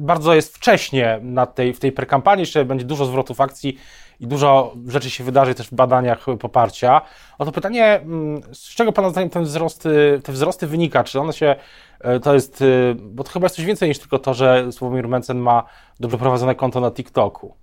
bardzo 0.00 0.34
jest 0.34 0.56
wcześnie 0.56 1.20
na 1.22 1.46
tej, 1.46 1.74
w 1.74 1.80
tej 1.80 1.92
prekampanii, 1.92 2.42
jeszcze 2.42 2.64
będzie 2.64 2.84
dużo 2.84 3.04
zwrotów 3.04 3.40
akcji 3.40 3.78
i 4.20 4.26
dużo 4.26 4.74
rzeczy 4.88 5.10
się 5.10 5.24
wydarzy 5.24 5.54
też 5.54 5.66
w 5.66 5.74
badaniach 5.74 6.26
poparcia. 6.40 7.00
O 7.38 7.44
to 7.44 7.52
pytanie, 7.52 7.84
mm, 7.84 8.40
z 8.52 8.74
czego 8.74 8.92
Pana 8.92 9.10
zdaniem 9.10 9.30
ten 9.30 9.44
wzrost, 9.44 9.88
te 10.22 10.32
wzrosty 10.32 10.66
wynika? 10.66 11.04
Czy 11.04 11.20
one 11.20 11.32
się, 11.32 11.56
e, 12.00 12.20
to 12.20 12.34
jest, 12.34 12.62
e, 12.62 12.64
bo 12.94 13.24
to 13.24 13.30
chyba 13.30 13.44
jest 13.44 13.56
coś 13.56 13.64
więcej 13.64 13.88
niż 13.88 13.98
tylko 13.98 14.18
to, 14.18 14.34
że 14.34 14.72
Sławomir 14.72 15.08
Mencen 15.08 15.38
ma 15.38 15.64
dobrze 16.00 16.18
prowadzone 16.18 16.54
konto 16.54 16.80
na 16.80 16.90
TikToku. 16.90 17.54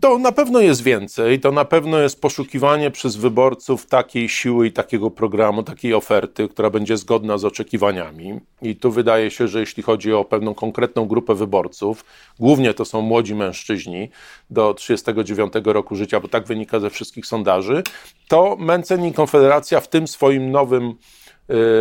To 0.00 0.18
na 0.18 0.32
pewno 0.32 0.60
jest 0.60 0.82
więcej, 0.82 1.40
to 1.40 1.52
na 1.52 1.64
pewno 1.64 1.98
jest 1.98 2.20
poszukiwanie 2.20 2.90
przez 2.90 3.16
wyborców 3.16 3.86
takiej 3.86 4.28
siły 4.28 4.66
i 4.66 4.72
takiego 4.72 5.10
programu, 5.10 5.62
takiej 5.62 5.94
oferty, 5.94 6.48
która 6.48 6.70
będzie 6.70 6.96
zgodna 6.96 7.38
z 7.38 7.44
oczekiwaniami. 7.44 8.40
I 8.62 8.76
tu 8.76 8.90
wydaje 8.90 9.30
się, 9.30 9.48
że 9.48 9.60
jeśli 9.60 9.82
chodzi 9.82 10.12
o 10.12 10.24
pewną 10.24 10.54
konkretną 10.54 11.06
grupę 11.06 11.34
wyborców, 11.34 12.04
głównie 12.38 12.74
to 12.74 12.84
są 12.84 13.00
młodzi 13.00 13.34
mężczyźni 13.34 14.10
do 14.50 14.74
39 14.74 15.52
roku 15.64 15.96
życia, 15.96 16.20
bo 16.20 16.28
tak 16.28 16.46
wynika 16.46 16.80
ze 16.80 16.90
wszystkich 16.90 17.26
sondaży, 17.26 17.82
to 18.28 18.56
Mencen 18.58 19.06
i 19.06 19.12
Konfederacja 19.12 19.80
w 19.80 19.88
tym 19.88 20.08
swoim 20.08 20.50
nowym 20.50 20.94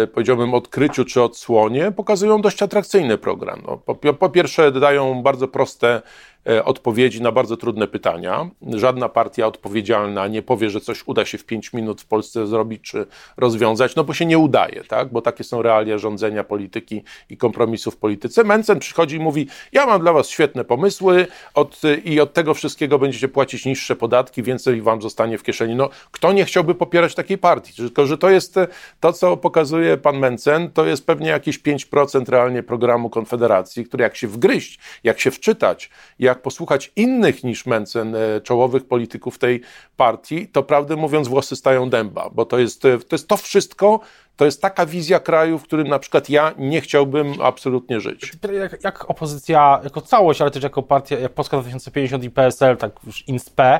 Y, 0.03 0.07
powiedziałbym, 0.07 0.53
odkryciu 0.53 1.05
czy 1.05 1.21
odsłonie, 1.21 1.91
pokazują 1.91 2.41
dość 2.41 2.63
atrakcyjny 2.63 3.17
program. 3.17 3.61
No, 3.67 3.77
po, 3.77 4.13
po 4.13 4.29
pierwsze, 4.29 4.71
dają 4.71 5.23
bardzo 5.23 5.47
proste 5.47 5.87
E, 5.95 6.34
odpowiedzi 6.63 7.21
na 7.21 7.31
bardzo 7.31 7.57
trudne 7.57 7.87
pytania. 7.87 8.49
Żadna 8.73 9.09
partia 9.09 9.47
odpowiedzialna 9.47 10.27
nie 10.27 10.41
powie, 10.41 10.69
że 10.69 10.81
coś 10.81 11.03
uda 11.07 11.25
się 11.25 11.37
w 11.37 11.45
pięć 11.45 11.73
minut 11.73 12.01
w 12.01 12.05
Polsce 12.05 12.47
zrobić 12.47 12.81
czy 12.81 13.05
rozwiązać, 13.37 13.95
no 13.95 14.03
bo 14.03 14.13
się 14.13 14.25
nie 14.25 14.37
udaje, 14.37 14.83
tak? 14.83 15.11
bo 15.11 15.21
takie 15.21 15.43
są 15.43 15.61
realia 15.61 15.97
rządzenia 15.97 16.43
polityki 16.43 17.03
i 17.29 17.37
kompromisów 17.37 17.93
w 17.93 17.97
polityce. 17.97 18.43
Mencen 18.43 18.79
przychodzi 18.79 19.15
i 19.15 19.19
mówi, 19.19 19.47
ja 19.71 19.85
mam 19.85 20.01
dla 20.01 20.13
was 20.13 20.29
świetne 20.29 20.65
pomysły 20.65 21.27
od, 21.53 21.81
i 22.03 22.19
od 22.19 22.33
tego 22.33 22.53
wszystkiego 22.53 22.99
będziecie 22.99 23.27
płacić 23.27 23.65
niższe 23.65 23.95
podatki, 23.95 24.43
więcej 24.43 24.81
wam 24.81 25.01
zostanie 25.01 25.37
w 25.37 25.43
kieszeni. 25.43 25.75
No, 25.75 25.89
kto 26.11 26.33
nie 26.33 26.45
chciałby 26.45 26.75
popierać 26.75 27.15
takiej 27.15 27.37
partii? 27.37 27.73
Tylko, 27.73 28.05
że 28.05 28.17
to 28.17 28.29
jest 28.29 28.55
to, 28.99 29.13
co 29.13 29.37
pokazuje 29.37 29.97
pan 29.97 30.17
Mencen, 30.17 30.71
to 30.71 30.85
jest 30.85 31.05
pewnie 31.05 31.29
jakieś 31.29 31.59
5% 31.59 32.29
realnie 32.29 32.63
programu 32.63 33.09
Konfederacji, 33.09 33.85
który 33.85 34.03
jak 34.03 34.15
się 34.15 34.27
wgryźć, 34.27 34.79
jak 35.03 35.19
się 35.19 35.31
wczytać, 35.31 35.89
jak 36.19 36.34
jak 36.35 36.41
posłuchać 36.41 36.91
innych 36.95 37.43
niż 37.43 37.65
Mencen, 37.65 38.15
e, 38.15 38.41
czołowych 38.41 38.87
polityków 38.87 39.37
tej 39.37 39.61
partii, 39.97 40.47
to 40.47 40.63
prawdę 40.63 40.95
mówiąc 40.95 41.27
włosy 41.27 41.55
stają 41.55 41.89
dęba, 41.89 42.29
bo 42.29 42.45
to 42.45 42.59
jest 42.59 42.81
to, 42.81 42.87
jest 43.11 43.27
to 43.27 43.37
wszystko, 43.37 43.99
to 44.35 44.45
jest 44.45 44.61
taka 44.61 44.85
wizja 44.85 45.19
kraju, 45.19 45.59
w 45.59 45.63
którym 45.63 45.87
na 45.87 45.99
przykład 45.99 46.29
ja 46.29 46.53
nie 46.57 46.81
chciałbym 46.81 47.33
absolutnie 47.41 47.99
żyć. 47.99 48.31
Jak, 48.59 48.83
jak 48.83 49.09
opozycja 49.09 49.79
jako 49.83 50.01
całość, 50.01 50.41
ale 50.41 50.51
też 50.51 50.63
jako 50.63 50.83
partia, 50.83 51.19
jak 51.19 51.33
Polska 51.33 51.57
2050 51.57 52.23
i 52.23 52.29
PSL, 52.29 52.77
tak 52.77 52.91
już 53.05 53.27
INSPE, 53.27 53.79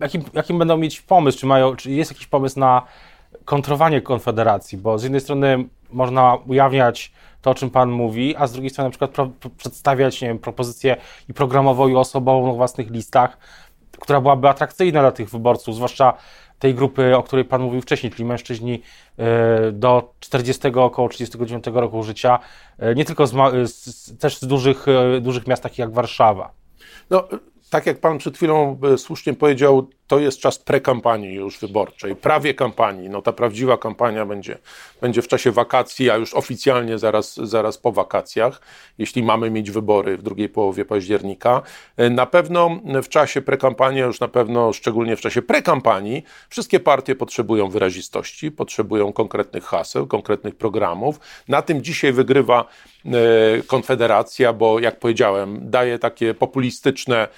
jakim, 0.00 0.22
jakim 0.34 0.58
będą 0.58 0.76
mieć 0.76 1.00
pomysł, 1.00 1.38
czy, 1.38 1.46
mają, 1.46 1.76
czy 1.76 1.90
jest 1.90 2.10
jakiś 2.10 2.26
pomysł 2.26 2.60
na 2.60 2.82
kontrowanie 3.44 4.00
Konfederacji, 4.00 4.78
bo 4.78 4.98
z 4.98 5.02
jednej 5.02 5.20
strony 5.20 5.64
można 5.90 6.34
ujawniać 6.46 7.12
to, 7.42 7.50
o 7.50 7.54
czym 7.54 7.70
Pan 7.70 7.90
mówi, 7.90 8.36
a 8.36 8.46
z 8.46 8.52
drugiej 8.52 8.70
strony 8.70 8.86
na 8.86 8.90
przykład 8.90 9.10
pro, 9.10 9.30
przedstawiać 9.56 10.22
nie 10.22 10.28
wiem, 10.28 10.38
propozycję 10.38 10.96
i 11.28 11.34
programową, 11.34 11.88
i 11.88 11.94
osobową 11.94 12.46
na 12.46 12.52
własnych 12.52 12.90
listach, 12.90 13.38
która 13.98 14.20
byłaby 14.20 14.48
atrakcyjna 14.48 15.00
dla 15.00 15.12
tych 15.12 15.30
wyborców, 15.30 15.74
zwłaszcza 15.74 16.14
tej 16.58 16.74
grupy, 16.74 17.16
o 17.16 17.22
której 17.22 17.44
Pan 17.44 17.62
mówił 17.62 17.82
wcześniej, 17.82 18.12
czyli 18.12 18.24
mężczyźni 18.24 18.82
e, 19.18 19.72
do 19.72 20.14
40, 20.20 20.68
około 20.68 21.08
39 21.08 21.64
roku 21.66 22.02
życia, 22.02 22.38
e, 22.78 22.94
nie 22.94 23.04
tylko 23.04 23.26
z, 23.26 23.34
z, 23.74 24.18
też 24.18 24.38
z 24.38 24.46
dużych, 24.46 24.86
e, 24.88 25.20
dużych 25.20 25.46
miast 25.46 25.62
takich 25.62 25.78
jak 25.78 25.92
Warszawa. 25.92 26.50
No, 27.10 27.28
tak 27.70 27.86
jak 27.86 28.00
Pan 28.00 28.18
przed 28.18 28.36
chwilą 28.36 28.80
słusznie 28.96 29.34
powiedział, 29.34 29.88
to 30.08 30.18
jest 30.18 30.38
czas 30.40 30.58
prekampanii 30.58 31.34
już 31.34 31.58
wyborczej, 31.58 32.16
prawie 32.16 32.54
kampanii. 32.54 33.08
No 33.08 33.22
ta 33.22 33.32
prawdziwa 33.32 33.76
kampania 33.76 34.26
będzie, 34.26 34.58
będzie 35.00 35.22
w 35.22 35.28
czasie 35.28 35.52
wakacji, 35.52 36.10
a 36.10 36.16
już 36.16 36.34
oficjalnie 36.34 36.98
zaraz, 36.98 37.36
zaraz 37.36 37.78
po 37.78 37.92
wakacjach, 37.92 38.60
jeśli 38.98 39.22
mamy 39.22 39.50
mieć 39.50 39.70
wybory 39.70 40.16
w 40.16 40.22
drugiej 40.22 40.48
połowie 40.48 40.84
października. 40.84 41.62
Na 42.10 42.26
pewno 42.26 42.80
w 43.02 43.08
czasie 43.08 43.42
prekampanii, 43.42 44.00
już 44.00 44.20
na 44.20 44.28
pewno 44.28 44.72
szczególnie 44.72 45.16
w 45.16 45.20
czasie 45.20 45.42
prekampanii, 45.42 46.22
wszystkie 46.48 46.80
partie 46.80 47.14
potrzebują 47.14 47.68
wyrazistości, 47.68 48.50
potrzebują 48.50 49.12
konkretnych 49.12 49.64
haseł, 49.64 50.06
konkretnych 50.06 50.56
programów. 50.56 51.20
Na 51.48 51.62
tym 51.62 51.82
dzisiaj 51.82 52.12
wygrywa 52.12 52.64
e, 53.04 53.10
Konfederacja, 53.66 54.52
bo 54.52 54.80
jak 54.80 54.98
powiedziałem, 54.98 55.70
daje 55.70 55.98
takie 55.98 56.34
populistyczne, 56.34 57.16
e, 57.18 57.28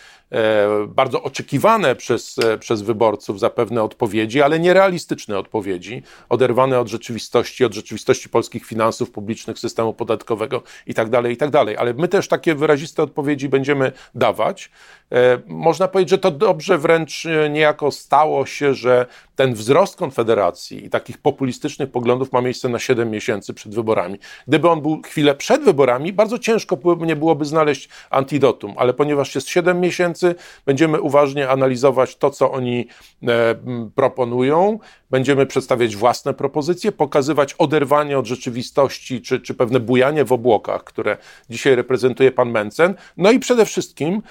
bardzo 0.89 1.23
oczekiwane 1.23 1.97
przez 1.97 2.39
e, 2.39 2.59
przez 2.59 2.83
wyborców 2.83 3.41
zapewne 3.41 3.83
odpowiedzi, 3.83 4.43
ale 4.43 4.61
nierealistyczne 4.61 5.39
odpowiedzi, 5.39 6.03
oderwane 6.29 6.81
od 6.81 6.89
rzeczywistości, 6.89 7.65
od 7.65 7.75
rzeczywistości 7.75 8.29
polskich 8.29 8.67
finansów 8.67 9.11
publicznych, 9.11 9.59
systemu 9.59 9.95
podatkowego 9.95 10.63
itd., 10.87 11.11
tak 11.23 11.31
itd. 11.31 11.65
Tak 11.65 11.79
ale 11.79 11.95
my 11.95 12.09
też 12.09 12.29
takie 12.29 12.55
wyraziste 12.55 13.03
odpowiedzi 13.03 13.49
będziemy 13.49 13.93
dawać. 14.15 14.71
E, 15.13 15.39
można 15.47 15.89
powiedzieć, 15.89 16.11
że 16.11 16.19
to 16.19 16.31
dobrze 16.31 16.79
wręcz 16.79 17.27
e, 17.27 17.51
niejako 17.51 17.91
stało 17.91 18.47
się, 18.47 18.75
że 18.75 19.07
ten 19.37 19.55
wzrost 19.55 19.97
Konfederacji 19.97 20.85
i 20.85 20.91
takich 20.91 21.19
populistycznych 21.19 21.91
poglądów 21.91 22.33
ma 22.33 22.41
miejsce 22.41 22.69
na 22.69 22.79
7 22.79 23.11
miesięcy 23.11 23.55
przed 23.55 23.75
wyborami. 23.75 24.19
Gdyby 24.49 24.69
on 24.69 24.81
był 24.81 25.03
chwilę 25.03 25.35
przed 25.35 25.63
wyborami, 25.63 26.13
bardzo 26.13 26.39
ciężko 26.39 26.79
nie 27.01 27.17
byłoby 27.17 27.45
znaleźć 27.45 27.89
antidotum, 28.11 28.75
ale 28.77 28.95
ponieważ 28.95 29.35
jest 29.35 29.49
7 29.49 29.81
miesięcy, 29.81 30.35
będziemy 30.67 31.01
uważnie 31.01 31.49
analizować 31.49 32.17
to, 32.17 32.31
co 32.31 32.53
oni 32.53 32.87
e, 33.29 33.55
proponują, 33.95 34.79
będziemy 35.11 35.47
przedstawiać 35.47 35.97
własne 35.97 36.35
propozycje, 36.35 36.93
pokazywać 36.93 37.55
oderwanie 37.55 38.19
od 38.19 38.27
rzeczywistości, 38.27 39.23
czy, 39.23 39.41
czy 39.41 39.55
pewne 39.55 39.81
bujanie 39.81 40.25
w 40.25 40.33
obłokach, 40.33 40.85
które 40.85 41.17
dzisiaj 41.51 41.75
reprezentuje 41.75 42.33
pan 42.33 42.51
Mencen. 42.51 42.95
No 43.17 43.31
i 43.31 43.39
przede 43.39 43.65
wszystkim, 43.65 44.23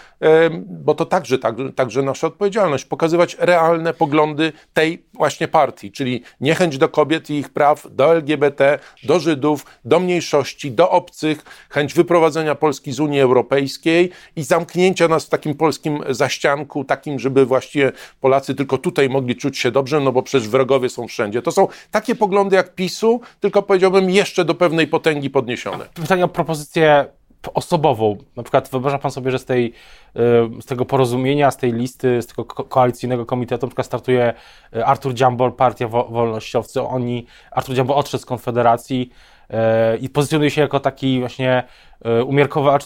bo 0.69 0.95
to 0.95 1.05
także, 1.05 1.39
także, 1.39 1.73
także 1.73 2.01
nasza 2.01 2.27
odpowiedzialność, 2.27 2.85
pokazywać 2.85 3.37
realne 3.39 3.93
poglądy 3.93 4.51
tej 4.73 5.03
właśnie 5.13 5.47
partii, 5.47 5.91
czyli 5.91 6.23
niechęć 6.41 6.77
do 6.77 6.89
kobiet 6.89 7.29
i 7.29 7.33
ich 7.33 7.49
praw, 7.49 7.87
do 7.91 8.11
LGBT, 8.11 8.79
do 9.03 9.19
Żydów, 9.19 9.65
do 9.85 9.99
mniejszości, 9.99 10.71
do 10.71 10.89
obcych, 10.89 11.67
chęć 11.69 11.93
wyprowadzenia 11.93 12.55
Polski 12.55 12.91
z 12.91 12.99
Unii 12.99 13.21
Europejskiej 13.21 14.09
i 14.35 14.43
zamknięcia 14.43 15.07
nas 15.07 15.25
w 15.25 15.29
takim 15.29 15.55
polskim 15.55 16.03
zaścianku, 16.09 16.83
takim, 16.83 17.19
żeby 17.19 17.45
właściwie 17.45 17.91
Polacy 18.21 18.55
tylko 18.55 18.77
tutaj 18.77 19.09
mogli 19.09 19.35
czuć 19.35 19.57
się 19.57 19.71
dobrze, 19.71 19.99
no 19.99 20.11
bo 20.11 20.23
przecież 20.23 20.49
wrogowie 20.49 20.89
są 20.89 21.07
wszędzie. 21.07 21.41
To 21.41 21.51
są 21.51 21.67
takie 21.91 22.15
poglądy 22.15 22.55
jak 22.55 22.75
PiSu, 22.75 23.21
tylko 23.39 23.61
powiedziałbym 23.61 24.09
jeszcze 24.09 24.45
do 24.45 24.55
pewnej 24.55 24.87
potęgi 24.87 25.29
podniesione. 25.29 25.85
Pytanie 25.93 26.25
o 26.25 26.27
propozycję 26.27 27.05
osobową. 27.53 28.17
Na 28.35 28.43
przykład 28.43 28.69
wyobraża 28.69 28.99
Pan 28.99 29.11
sobie, 29.11 29.31
że 29.31 29.39
z, 29.39 29.45
tej, 29.45 29.65
y, 29.67 30.61
z 30.61 30.65
tego 30.65 30.85
porozumienia, 30.85 31.51
z 31.51 31.57
tej 31.57 31.73
listy, 31.73 32.21
z 32.21 32.27
tego 32.27 32.45
koalicyjnego 32.45 33.25
komitetu 33.25 33.65
na 33.65 33.69
przykład 33.69 33.87
startuje 33.87 34.33
y, 34.75 34.85
Artur 34.85 35.13
Dziambor, 35.13 35.55
Partia 35.55 35.87
Wolnościowcy. 35.87 36.81
Oni, 36.81 37.25
Artur 37.51 37.75
Dziambor 37.75 37.97
odszedł 37.97 38.21
z 38.21 38.25
Konfederacji 38.25 39.09
y, 39.49 39.55
i 39.97 40.09
pozycjonuje 40.09 40.51
się 40.51 40.61
jako 40.61 40.79
taki 40.79 41.19
właśnie 41.19 41.63
umiarkowany, 42.25 42.79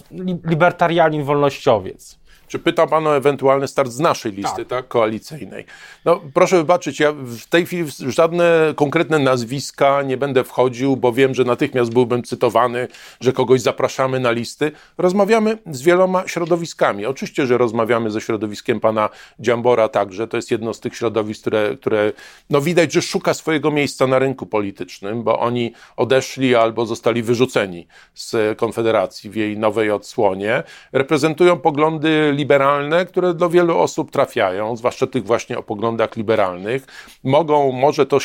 libertarianin, 0.45 1.24
wolnościowiec. 1.24 2.23
Czy 2.48 2.60
pyta 2.60 2.88
Pan 2.88 3.08
o 3.08 3.18
ewentualny 3.18 3.68
start 3.68 3.92
z 3.92 4.00
naszej 4.00 4.32
listy, 4.32 4.66
tak. 4.66 4.68
tak, 4.68 4.88
koalicyjnej? 4.88 5.66
No, 6.06 6.22
proszę 6.34 6.58
wybaczyć, 6.58 7.00
ja 7.00 7.12
w 7.12 7.46
tej 7.46 7.66
chwili 7.66 7.84
w 7.84 7.92
żadne 7.92 8.74
konkretne 8.76 9.20
nazwiska 9.20 10.02
nie 10.02 10.18
będę 10.18 10.44
wchodził, 10.44 10.98
bo 10.98 11.14
wiem, 11.14 11.36
że 11.36 11.44
natychmiast 11.44 11.94
byłbym 11.94 12.24
cytowany, 12.24 12.88
że 13.22 13.34
kogoś 13.34 13.62
zapraszamy 13.62 14.20
na 14.20 14.32
listy. 14.32 14.72
Rozmawiamy 14.98 15.58
z 15.72 15.82
wieloma 15.82 16.28
środowiskami. 16.28 17.06
Oczywiście, 17.06 17.46
że 17.48 17.58
rozmawiamy 17.58 18.12
ze 18.12 18.22
środowiskiem 18.22 18.80
pana 18.80 19.10
Dziambora 19.40 19.90
także. 19.90 20.28
To 20.28 20.38
jest 20.38 20.52
jedno 20.52 20.74
z 20.74 20.80
tych 20.80 20.96
środowisk, 20.96 21.42
które, 21.42 21.78
które 21.82 22.12
no 22.50 22.62
widać, 22.62 22.94
że 22.94 23.02
szuka 23.02 23.34
swojego 23.34 23.72
miejsca 23.72 24.08
na 24.08 24.20
rynku 24.20 24.46
politycznym, 24.46 25.24
bo 25.24 25.40
oni 25.40 25.74
odeszli 25.98 26.56
albo 26.56 26.86
zostali 26.86 27.24
wyrzuceni 27.24 27.88
z 28.14 28.58
Konfederacji 28.58 29.30
w 29.30 29.36
jej 29.36 29.58
nowej 29.58 29.92
odsłonie. 29.92 30.64
Reprezentują 30.92 31.60
poglądy 31.60 32.33
liberalne, 32.34 33.06
które 33.06 33.34
do 33.34 33.50
wielu 33.50 33.80
osób 33.80 34.12
trafiają, 34.12 34.75
zwłaszcza 34.78 35.08
tych 35.08 35.24
właśnie 35.24 35.58
o 35.58 35.63
poglądach 35.63 36.18
liberalnych. 36.18 36.86
Mogą, 37.24 37.72
może 37.72 38.06
to, 38.06 38.18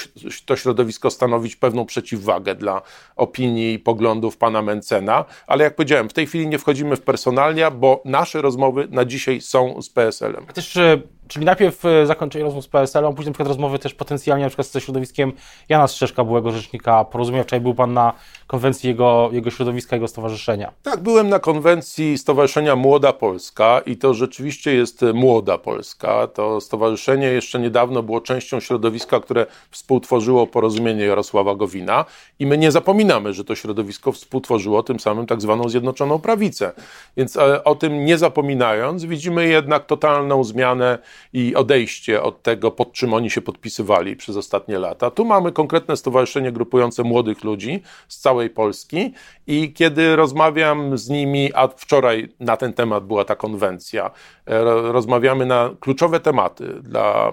to 0.47 0.57
środowisko 0.57 1.11
stanowić 1.11 1.57
pewną 1.57 1.87
przeciwwagę 1.87 2.55
dla 2.55 2.83
opinii 3.17 3.75
i 3.75 3.79
poglądów 3.79 4.37
pana 4.37 4.63
Mencena, 4.63 5.25
ale 5.47 5.65
jak 5.65 5.77
powiedziałem, 5.77 6.09
w 6.09 6.13
tej 6.13 6.27
chwili 6.27 6.47
nie 6.47 6.59
wchodzimy 6.59 6.97
w 6.97 7.01
personalia, 7.01 7.71
bo 7.71 8.03
nasze 8.05 8.43
rozmowy 8.43 8.89
na 8.91 9.05
dzisiaj 9.05 9.41
są 9.41 9.83
z 9.83 9.91
PSL-em. 9.91 10.47
Też 10.47 10.79
czyli 11.29 11.47
najpierw 11.47 11.85
e, 11.85 12.07
zakończenie 12.07 12.45
rozmów 12.45 12.65
z 12.65 12.69
PSL-em, 12.69 13.15
później 13.15 13.31
na 13.31 13.33
przykład 13.33 13.49
rozmowy 13.49 13.79
też 13.79 13.95
potencjalnie 13.95 14.45
na 14.45 14.49
przykład 14.49 14.67
ze 14.67 14.81
środowiskiem 14.81 15.33
Jana 15.69 15.89
Strzeszka, 15.89 16.25
byłego 16.25 16.51
rzecznika 16.51 17.05
porozumienia. 17.05 17.45
Wczoraj 17.45 17.61
był 17.61 17.75
Pan 17.75 17.93
na 17.93 18.13
konwencji 18.47 18.89
jego, 18.89 19.29
jego 19.33 19.51
środowiska, 19.51 19.97
jego 19.97 20.09
stowarzyszenia. 20.09 20.73
Tak, 20.83 21.01
byłem 21.01 21.29
na 21.29 21.39
konwencji 21.39 22.19
Stowarzyszenia 22.19 22.77
Młoda 22.77 23.13
Polska 23.13 23.81
i 23.87 23.97
to 23.97 24.15
rzeczywiście 24.15 24.75
jest 24.75 25.05
Młoda 25.15 25.59
Polska. 25.59 26.27
To 26.27 26.61
stowarzyszenie 26.61 27.27
jeszcze 27.27 27.59
niedawno 27.59 28.03
było 28.03 28.21
częścią 28.21 28.61
środowiska, 28.61 29.21
które 29.21 29.47
współtworzyło 29.71 30.47
porozumienie 30.47 31.05
Jarosława 31.05 31.55
Gowina 31.55 32.05
i 32.39 32.47
my 32.47 32.59
nie 32.59 32.73
zapominamy, 32.73 33.33
że 33.33 33.45
to 33.45 33.55
środowisko 33.55 34.13
współtworzyło 34.13 34.83
tym 34.83 35.01
samym 35.01 35.27
tak 35.27 35.41
zwaną 35.41 35.69
Zjednoczoną 35.69 36.19
Prawicę. 36.19 36.73
Więc 37.17 37.37
e, 37.37 37.65
o 37.65 37.75
tym 37.75 38.05
nie 38.05 38.19
zapominając, 38.19 39.05
widzimy 39.05 39.49
jednak 39.49 39.87
totalną 39.87 40.45
zmianę 40.45 40.99
i 41.33 41.55
odejście 41.55 42.23
od 42.23 42.43
tego, 42.43 42.71
pod 42.71 42.93
czym 42.93 43.15
oni 43.15 43.31
się 43.31 43.41
podpisywali 43.41 44.17
przez 44.17 44.37
ostatnie 44.37 44.79
lata. 44.79 45.11
Tu 45.11 45.25
mamy 45.25 45.53
konkretne 45.53 45.97
stowarzyszenie 45.97 46.53
grupujące 46.53 47.03
młodych 47.03 47.45
ludzi 47.45 47.83
z 48.09 48.19
całej 48.19 48.51
Polski 48.51 49.13
i 49.47 49.73
kiedy 49.73 50.17
rozmawiam 50.17 50.99
z 50.99 51.09
nimi, 51.09 51.51
a 51.55 51.69
wczoraj 51.69 52.29
na 52.41 52.57
ten 52.57 52.73
temat 52.73 53.07
była 53.07 53.25
ta 53.25 53.37
konwencja, 53.37 54.11
e, 54.47 54.65
rozmawiamy 54.93 55.47
na 55.47 55.71
kluczowe 55.81 56.21
tematy 56.21 56.75
dla 56.83 57.33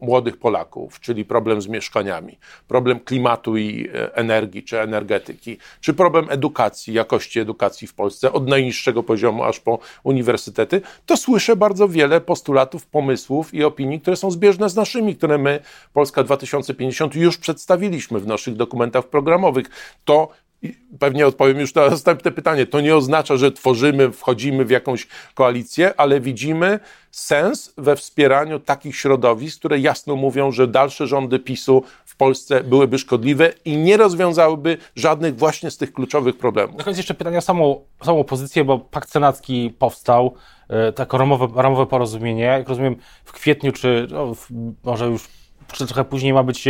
młodych 0.00 0.36
Polaków, 0.36 1.00
czyli 1.00 1.24
problem 1.24 1.62
z 1.62 1.68
mieszkaniami, 1.68 2.38
problem 2.68 3.00
klimatu 3.00 3.56
i 3.56 3.88
e, 3.94 4.16
energii 4.16 4.62
czy 4.62 4.80
energetyki, 4.80 5.58
czy 5.80 5.94
problem 5.94 6.26
edukacji, 6.30 6.94
jakości 6.94 7.40
edukacji 7.40 7.88
w 7.88 7.94
Polsce 7.94 8.32
od 8.32 8.48
najniższego 8.48 9.02
poziomu 9.02 9.44
aż 9.44 9.60
po 9.60 9.78
uniwersytety, 10.04 10.80
to 11.06 11.16
słyszę 11.16 11.56
bardzo 11.56 11.88
wiele 11.88 12.20
postulatów, 12.20 12.86
pomysłów 12.86 13.54
i 13.54 13.64
opinii, 13.64 14.00
które 14.00 14.16
są 14.16 14.30
zbieżne 14.30 14.68
z 14.70 14.76
naszymi, 14.76 15.16
które 15.16 15.38
my, 15.38 15.60
Polska 15.92 16.24
2050, 16.24 17.14
już 17.14 17.38
przedstawiliśmy 17.38 18.20
w 18.20 18.26
naszych 18.26 18.56
dokumentach 18.56 19.08
programowych. 19.08 19.66
To 20.04 20.28
pewnie 20.98 21.26
odpowiem 21.26 21.60
już 21.60 21.74
na 21.74 21.90
następne 21.90 22.30
pytanie. 22.30 22.66
To 22.66 22.80
nie 22.80 22.96
oznacza, 22.96 23.36
że 23.36 23.52
tworzymy, 23.52 24.12
wchodzimy 24.12 24.64
w 24.64 24.70
jakąś 24.70 25.06
koalicję, 25.34 25.94
ale 25.96 26.20
widzimy 26.20 26.80
sens 27.10 27.74
we 27.76 27.96
wspieraniu 27.96 28.60
takich 28.60 28.96
środowisk, 28.96 29.58
które 29.58 29.78
jasno 29.78 30.16
mówią, 30.16 30.52
że 30.52 30.66
dalsze 30.66 31.06
rządy 31.06 31.38
PiSu 31.38 31.82
w 32.04 32.16
Polsce 32.16 32.64
byłyby 32.64 32.98
szkodliwe 32.98 33.52
i 33.64 33.76
nie 33.76 33.96
rozwiązałyby 33.96 34.78
żadnych 34.96 35.36
właśnie 35.36 35.70
z 35.70 35.76
tych 35.76 35.92
kluczowych 35.92 36.38
problemów. 36.38 36.76
Na 36.76 36.84
koniec 36.84 36.96
jeszcze 36.96 37.14
pytania 37.14 37.38
o 37.38 37.42
samą, 37.42 37.84
samą 38.04 38.18
opozycję, 38.18 38.64
bo 38.64 38.78
pakt 38.78 39.10
senacki 39.10 39.70
powstał, 39.78 40.34
e, 40.68 40.92
takie 40.92 41.18
ramowe, 41.18 41.62
ramowe 41.62 41.86
porozumienie. 41.86 42.42
Jak 42.42 42.68
rozumiem, 42.68 42.96
w 43.24 43.32
kwietniu, 43.32 43.72
czy 43.72 44.06
no, 44.10 44.34
może 44.84 45.06
już 45.06 45.28
trochę 45.76 46.04
później 46.04 46.32
ma 46.32 46.42
być 46.42 46.68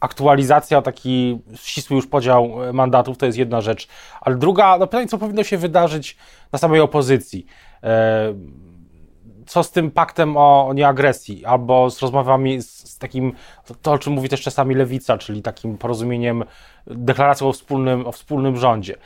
aktualizacja, 0.00 0.82
taki 0.82 1.40
ścisły 1.54 1.96
już 1.96 2.06
podział 2.06 2.64
e, 2.64 2.72
mandatów, 2.72 3.18
to 3.18 3.26
jest 3.26 3.38
jedna 3.38 3.60
rzecz. 3.60 3.88
Ale 4.20 4.36
druga, 4.36 4.78
no 4.78 4.86
pytanie, 4.86 5.08
co 5.08 5.18
powinno 5.18 5.44
się 5.44 5.58
wydarzyć 5.58 6.16
na 6.52 6.58
samej 6.58 6.80
opozycji? 6.80 7.46
E, 7.82 8.34
co 9.46 9.62
z 9.62 9.70
tym 9.70 9.90
paktem 9.90 10.36
o 10.36 10.72
nieagresji, 10.74 11.44
albo 11.44 11.90
z 11.90 12.02
rozmowami 12.02 12.62
z, 12.62 12.98
takim, 12.98 13.32
to 13.82 13.92
o 13.92 13.98
czym 13.98 14.12
mówi 14.12 14.28
też 14.28 14.42
czasami 14.42 14.74
lewica, 14.74 15.18
czyli 15.18 15.42
takim 15.42 15.78
porozumieniem, 15.78 16.44
deklaracją 16.86 17.48
o 17.48 17.52
wspólnym, 17.52 18.06
o 18.06 18.12
wspólnym 18.12 18.56
rządzie 18.56 18.96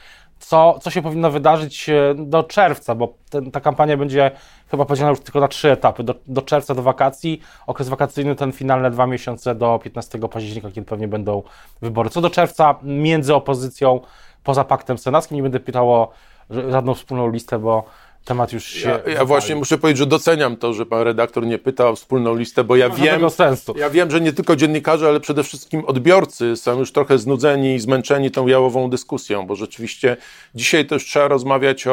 co, 0.46 0.78
co 0.82 0.90
się 0.90 1.02
powinno 1.02 1.30
wydarzyć 1.30 1.88
e, 1.88 2.14
do 2.16 2.42
czerwca, 2.42 2.94
bo 2.94 3.14
ten, 3.30 3.50
ta 3.50 3.60
kampania 3.60 3.96
będzie 3.96 4.30
chyba 4.70 4.84
podzielona 4.84 5.10
już 5.10 5.20
tylko 5.20 5.40
na 5.40 5.48
trzy 5.48 5.70
etapy. 5.70 6.02
Do, 6.02 6.14
do 6.26 6.42
czerwca, 6.42 6.74
do 6.74 6.82
wakacji, 6.82 7.40
okres 7.66 7.88
wakacyjny, 7.88 8.34
ten 8.34 8.52
finalne 8.52 8.90
dwa 8.90 9.06
miesiące 9.06 9.54
do 9.54 9.80
15 9.82 10.18
października, 10.18 10.68
kiedy 10.68 10.86
pewnie 10.86 11.08
będą 11.08 11.42
wybory. 11.82 12.10
Co 12.10 12.20
do 12.20 12.30
czerwca, 12.30 12.74
między 12.82 13.34
opozycją, 13.34 14.00
poza 14.44 14.64
paktem 14.64 14.98
senackim, 14.98 15.36
nie 15.36 15.42
będę 15.42 15.60
pytał 15.60 15.92
o 15.92 16.10
żadną 16.50 16.94
wspólną 16.94 17.30
listę, 17.30 17.58
bo 17.58 17.84
temat 18.24 18.52
już 18.52 18.64
się. 18.64 19.00
Ja, 19.06 19.12
ja 19.12 19.24
właśnie 19.24 19.56
muszę 19.56 19.78
powiedzieć, 19.78 19.98
że 19.98 20.06
doceniam 20.06 20.56
to, 20.56 20.72
że 20.72 20.86
pan 20.86 21.02
redaktor 21.02 21.46
nie 21.46 21.58
pyta 21.58 21.88
o 21.88 21.96
wspólną 21.96 22.34
listę, 22.36 22.64
bo 22.64 22.76
ja 22.76 22.90
wiem. 22.90 23.30
Sensu. 23.30 23.74
Ja 23.78 23.90
wiem, 23.90 24.10
że 24.10 24.20
nie 24.20 24.32
tylko 24.32 24.56
dziennikarze, 24.56 25.08
ale 25.08 25.20
przede 25.20 25.42
wszystkim 25.42 25.84
odbiorcy 25.84 26.56
są 26.56 26.78
już 26.78 26.92
trochę 26.92 27.18
znudzeni 27.18 27.74
i 27.74 27.80
zmęczeni 27.80 28.30
tą 28.30 28.46
jałową 28.46 28.90
dyskusją, 28.90 29.46
bo 29.46 29.54
rzeczywiście 29.54 30.16
dzisiaj 30.54 30.86
też 30.86 31.04
trzeba 31.04 31.28
rozmawiać 31.28 31.86
o, 31.86 31.92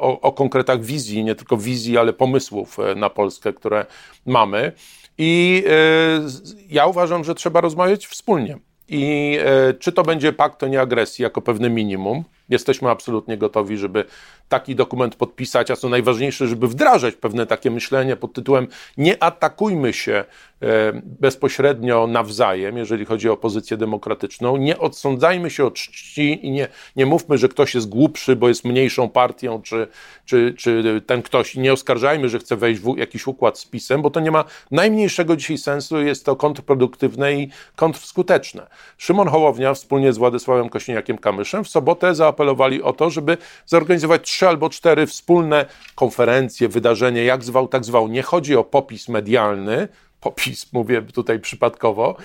o, 0.00 0.20
o 0.20 0.32
konkretach 0.32 0.84
wizji, 0.84 1.24
nie 1.24 1.34
tylko 1.34 1.56
wizji, 1.56 1.98
ale 1.98 2.12
pomysłów 2.12 2.78
e, 2.78 2.94
na 2.94 3.10
Polskę, 3.10 3.52
które 3.52 3.86
mamy. 4.26 4.72
I 5.18 5.64
y, 5.66 6.64
ja 6.68 6.86
uważam, 6.86 7.24
że 7.24 7.34
trzeba 7.34 7.60
rozmawiać 7.60 8.06
wspólnie. 8.06 8.58
I 8.88 9.38
y, 9.70 9.74
czy 9.74 9.92
to 9.92 10.02
będzie 10.02 10.32
pakt 10.32 10.62
o 10.62 10.68
nieagresji 10.68 11.22
jako 11.22 11.42
pewne 11.42 11.70
minimum, 11.70 12.24
Jesteśmy 12.52 12.90
absolutnie 12.90 13.38
gotowi, 13.38 13.76
żeby 13.76 14.04
taki 14.48 14.74
dokument 14.74 15.16
podpisać, 15.16 15.70
a 15.70 15.76
co 15.76 15.88
najważniejsze, 15.88 16.48
żeby 16.48 16.68
wdrażać 16.68 17.14
pewne 17.14 17.46
takie 17.46 17.70
myślenie 17.70 18.16
pod 18.16 18.32
tytułem 18.32 18.66
nie 18.96 19.22
atakujmy 19.22 19.92
się 19.92 20.24
e, 20.62 20.92
bezpośrednio 21.04 22.06
nawzajem, 22.06 22.76
jeżeli 22.76 23.04
chodzi 23.04 23.28
o 23.28 23.32
opozycję 23.32 23.76
demokratyczną, 23.76 24.56
nie 24.56 24.78
odsądzajmy 24.78 25.50
się 25.50 25.64
od 25.64 25.74
czci 25.74 26.46
i 26.46 26.50
nie, 26.50 26.68
nie 26.96 27.06
mówmy, 27.06 27.38
że 27.38 27.48
ktoś 27.48 27.74
jest 27.74 27.88
głupszy, 27.88 28.36
bo 28.36 28.48
jest 28.48 28.64
mniejszą 28.64 29.08
partią, 29.08 29.62
czy, 29.62 29.86
czy, 30.24 30.54
czy 30.58 31.02
ten 31.06 31.22
ktoś, 31.22 31.54
nie 31.56 31.72
oskarżajmy, 31.72 32.28
że 32.28 32.38
chce 32.38 32.56
wejść 32.56 32.80
w 32.80 32.96
jakiś 32.96 33.26
układ 33.26 33.58
z 33.58 33.66
PiSem, 33.66 34.02
bo 34.02 34.10
to 34.10 34.20
nie 34.20 34.30
ma 34.30 34.44
najmniejszego 34.70 35.36
dzisiaj 35.36 35.58
sensu, 35.58 36.02
jest 36.02 36.24
to 36.24 36.36
kontrproduktywne 36.36 37.32
i 37.34 37.48
kontrskuteczne. 37.76 38.66
Szymon 38.98 39.28
Hołownia 39.28 39.74
wspólnie 39.74 40.12
z 40.12 40.18
Władysławem 40.18 40.68
Kośniakiem-Kamyszem 40.68 41.64
w 41.64 41.68
sobotę 41.68 42.14
zaapelowali 42.42 42.82
o 42.82 42.92
to, 42.92 43.10
żeby 43.10 43.38
zorganizować 43.66 44.22
trzy 44.22 44.48
albo 44.48 44.70
cztery 44.70 45.06
wspólne 45.06 45.66
konferencje, 45.94 46.68
wydarzenia, 46.68 47.22
jak 47.22 47.44
zwał, 47.44 47.68
tak 47.68 47.84
zwał. 47.84 48.08
Nie 48.08 48.22
chodzi 48.22 48.56
o 48.56 48.64
popis 48.64 49.08
medialny, 49.08 49.88
popis 50.20 50.72
mówię 50.72 51.02
tutaj 51.02 51.40
przypadkowo, 51.40 52.16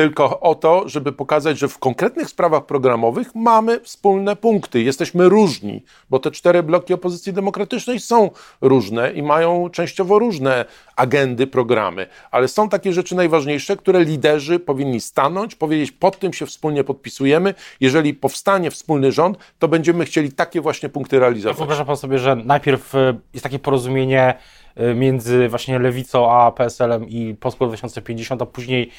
tylko 0.00 0.40
o 0.40 0.54
to, 0.54 0.88
żeby 0.88 1.12
pokazać, 1.12 1.58
że 1.58 1.68
w 1.68 1.78
konkretnych 1.78 2.28
sprawach 2.28 2.66
programowych 2.66 3.34
mamy 3.34 3.80
wspólne 3.80 4.36
punkty. 4.36 4.82
Jesteśmy 4.82 5.28
różni, 5.28 5.82
bo 6.10 6.18
te 6.18 6.30
cztery 6.30 6.62
bloki 6.62 6.94
opozycji 6.94 7.32
demokratycznej 7.32 8.00
są 8.00 8.30
różne 8.60 9.12
i 9.12 9.22
mają 9.22 9.70
częściowo 9.70 10.18
różne 10.18 10.64
agendy, 10.96 11.46
programy, 11.46 12.06
ale 12.30 12.48
są 12.48 12.68
takie 12.68 12.92
rzeczy 12.92 13.14
najważniejsze, 13.14 13.76
które 13.76 14.04
liderzy 14.04 14.58
powinni 14.58 15.00
stanąć, 15.00 15.54
powiedzieć, 15.54 15.92
pod 15.92 16.18
tym 16.18 16.32
się 16.32 16.46
wspólnie 16.46 16.84
podpisujemy. 16.84 17.54
Jeżeli 17.80 18.14
powstanie 18.14 18.70
wspólny 18.70 19.12
rząd, 19.12 19.38
to 19.58 19.68
będziemy 19.68 20.04
chcieli 20.04 20.32
takie 20.32 20.60
właśnie 20.60 20.88
punkty 20.88 21.18
realizować. 21.18 21.56
Wyobraża 21.56 21.84
pan 21.84 21.96
sobie, 21.96 22.18
że 22.18 22.36
najpierw 22.36 22.94
e, 22.94 23.18
jest 23.34 23.42
takie 23.42 23.58
porozumienie 23.58 24.34
e, 24.76 24.94
między 24.94 25.48
właśnie 25.48 25.78
Lewicą 25.78 26.32
a 26.32 26.52
PSL-em 26.52 27.08
i 27.08 27.34
Polską 27.40 27.66
2050, 27.66 28.42
a 28.42 28.46
później 28.46 28.90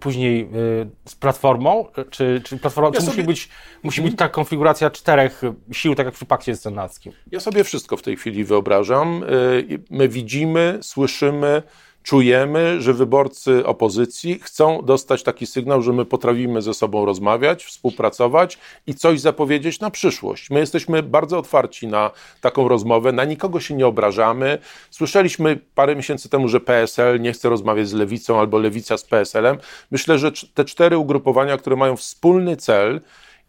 później 0.00 0.42
y, 0.42 0.46
z 1.08 1.14
platformą, 1.14 1.86
czy, 2.10 2.40
czy 2.44 2.58
platforma, 2.58 2.90
ja 2.94 3.00
czy 3.00 3.00
sobie... 3.00 3.10
musi, 3.10 3.26
być, 3.26 3.48
musi 3.82 4.02
być 4.02 4.16
ta 4.16 4.28
konfiguracja 4.28 4.90
czterech 4.90 5.42
sił, 5.72 5.94
tak 5.94 6.06
jak 6.06 6.14
w 6.14 6.24
pakcie 6.24 6.56
senackim? 6.56 7.12
Ja 7.32 7.40
sobie 7.40 7.64
wszystko 7.64 7.96
w 7.96 8.02
tej 8.02 8.16
chwili 8.16 8.44
wyobrażam. 8.44 9.22
Y, 9.22 9.80
my 9.90 10.08
widzimy, 10.08 10.78
słyszymy, 10.82 11.62
czujemy, 12.02 12.80
że 12.80 12.94
wyborcy 12.94 13.66
opozycji 13.66 14.38
chcą 14.42 14.82
dostać 14.82 15.22
taki 15.22 15.46
sygnał, 15.46 15.82
że 15.82 15.92
my 15.92 16.04
potrafimy 16.04 16.62
ze 16.62 16.74
sobą 16.74 17.04
rozmawiać, 17.04 17.64
współpracować 17.64 18.58
i 18.86 18.94
coś 18.94 19.20
zapowiedzieć 19.20 19.80
na 19.80 19.90
przyszłość. 19.90 20.50
My 20.50 20.60
jesteśmy 20.60 21.02
bardzo 21.02 21.38
otwarci 21.38 21.86
na 21.86 22.10
taką 22.40 22.68
rozmowę, 22.68 23.12
na 23.12 23.24
nikogo 23.24 23.60
się 23.60 23.74
nie 23.74 23.86
obrażamy. 23.86 24.58
Słyszeliśmy 24.90 25.58
parę 25.74 25.96
miesięcy 25.96 26.28
temu, 26.28 26.48
że 26.48 26.60
PSL 26.60 27.20
nie 27.20 27.32
chce 27.32 27.48
rozmawiać 27.48 27.88
z 27.88 27.92
lewicą 27.92 28.40
albo 28.40 28.58
lewica 28.58 28.98
z 28.98 29.04
PSL-em. 29.04 29.58
Myślę, 29.90 30.18
że 30.18 30.32
te 30.54 30.64
cztery 30.64 30.98
ugrupowania, 30.98 31.56
które 31.56 31.76
mają 31.76 31.96
wspólny 31.96 32.56
cel, 32.56 33.00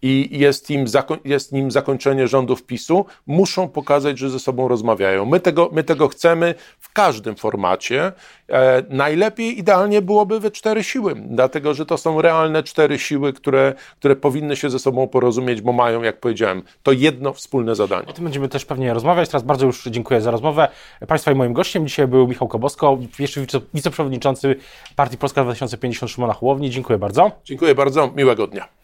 i 0.01 0.39
jest, 0.39 0.69
im 0.69 0.85
jest 1.25 1.51
nim 1.51 1.71
zakończenie 1.71 2.27
rządów 2.27 2.63
PiSu, 2.63 3.05
muszą 3.27 3.69
pokazać, 3.69 4.19
że 4.19 4.29
ze 4.29 4.39
sobą 4.39 4.67
rozmawiają. 4.67 5.25
My 5.25 5.39
tego, 5.39 5.69
my 5.71 5.83
tego 5.83 6.07
chcemy 6.07 6.55
w 6.79 6.93
każdym 6.93 7.35
formacie. 7.35 8.11
E, 8.49 8.83
najlepiej, 8.89 9.59
idealnie 9.59 10.01
byłoby 10.01 10.39
we 10.39 10.51
cztery 10.51 10.83
siły, 10.83 11.15
dlatego 11.15 11.73
że 11.73 11.85
to 11.85 11.97
są 11.97 12.21
realne 12.21 12.63
cztery 12.63 12.99
siły, 12.99 13.33
które, 13.33 13.73
które 13.99 14.15
powinny 14.15 14.55
się 14.55 14.69
ze 14.69 14.79
sobą 14.79 15.07
porozumieć, 15.07 15.61
bo 15.61 15.73
mają, 15.73 16.01
jak 16.01 16.19
powiedziałem, 16.19 16.63
to 16.83 16.91
jedno 16.91 17.33
wspólne 17.33 17.75
zadanie. 17.75 18.07
O 18.07 18.13
tym 18.13 18.23
będziemy 18.23 18.49
też 18.49 18.65
pewnie 18.65 18.93
rozmawiać. 18.93 19.29
Teraz 19.29 19.43
bardzo 19.43 19.65
już 19.65 19.83
dziękuję 19.83 20.21
za 20.21 20.31
rozmowę. 20.31 20.67
Państwa 21.07 21.31
i 21.31 21.35
moim 21.35 21.53
gościem 21.53 21.87
dzisiaj 21.87 22.07
był 22.07 22.27
Michał 22.27 22.47
Kobosko, 22.47 22.97
jeszcze 23.19 23.41
wiceprzewodniczący 23.73 24.55
Partii 24.95 25.17
Polska 25.17 25.43
2050 25.43 26.11
Szymona 26.11 26.33
Hołowni. 26.33 26.69
Dziękuję 26.69 26.99
bardzo. 26.99 27.31
Dziękuję 27.45 27.75
bardzo. 27.75 28.11
Miłego 28.15 28.47
dnia. 28.47 28.80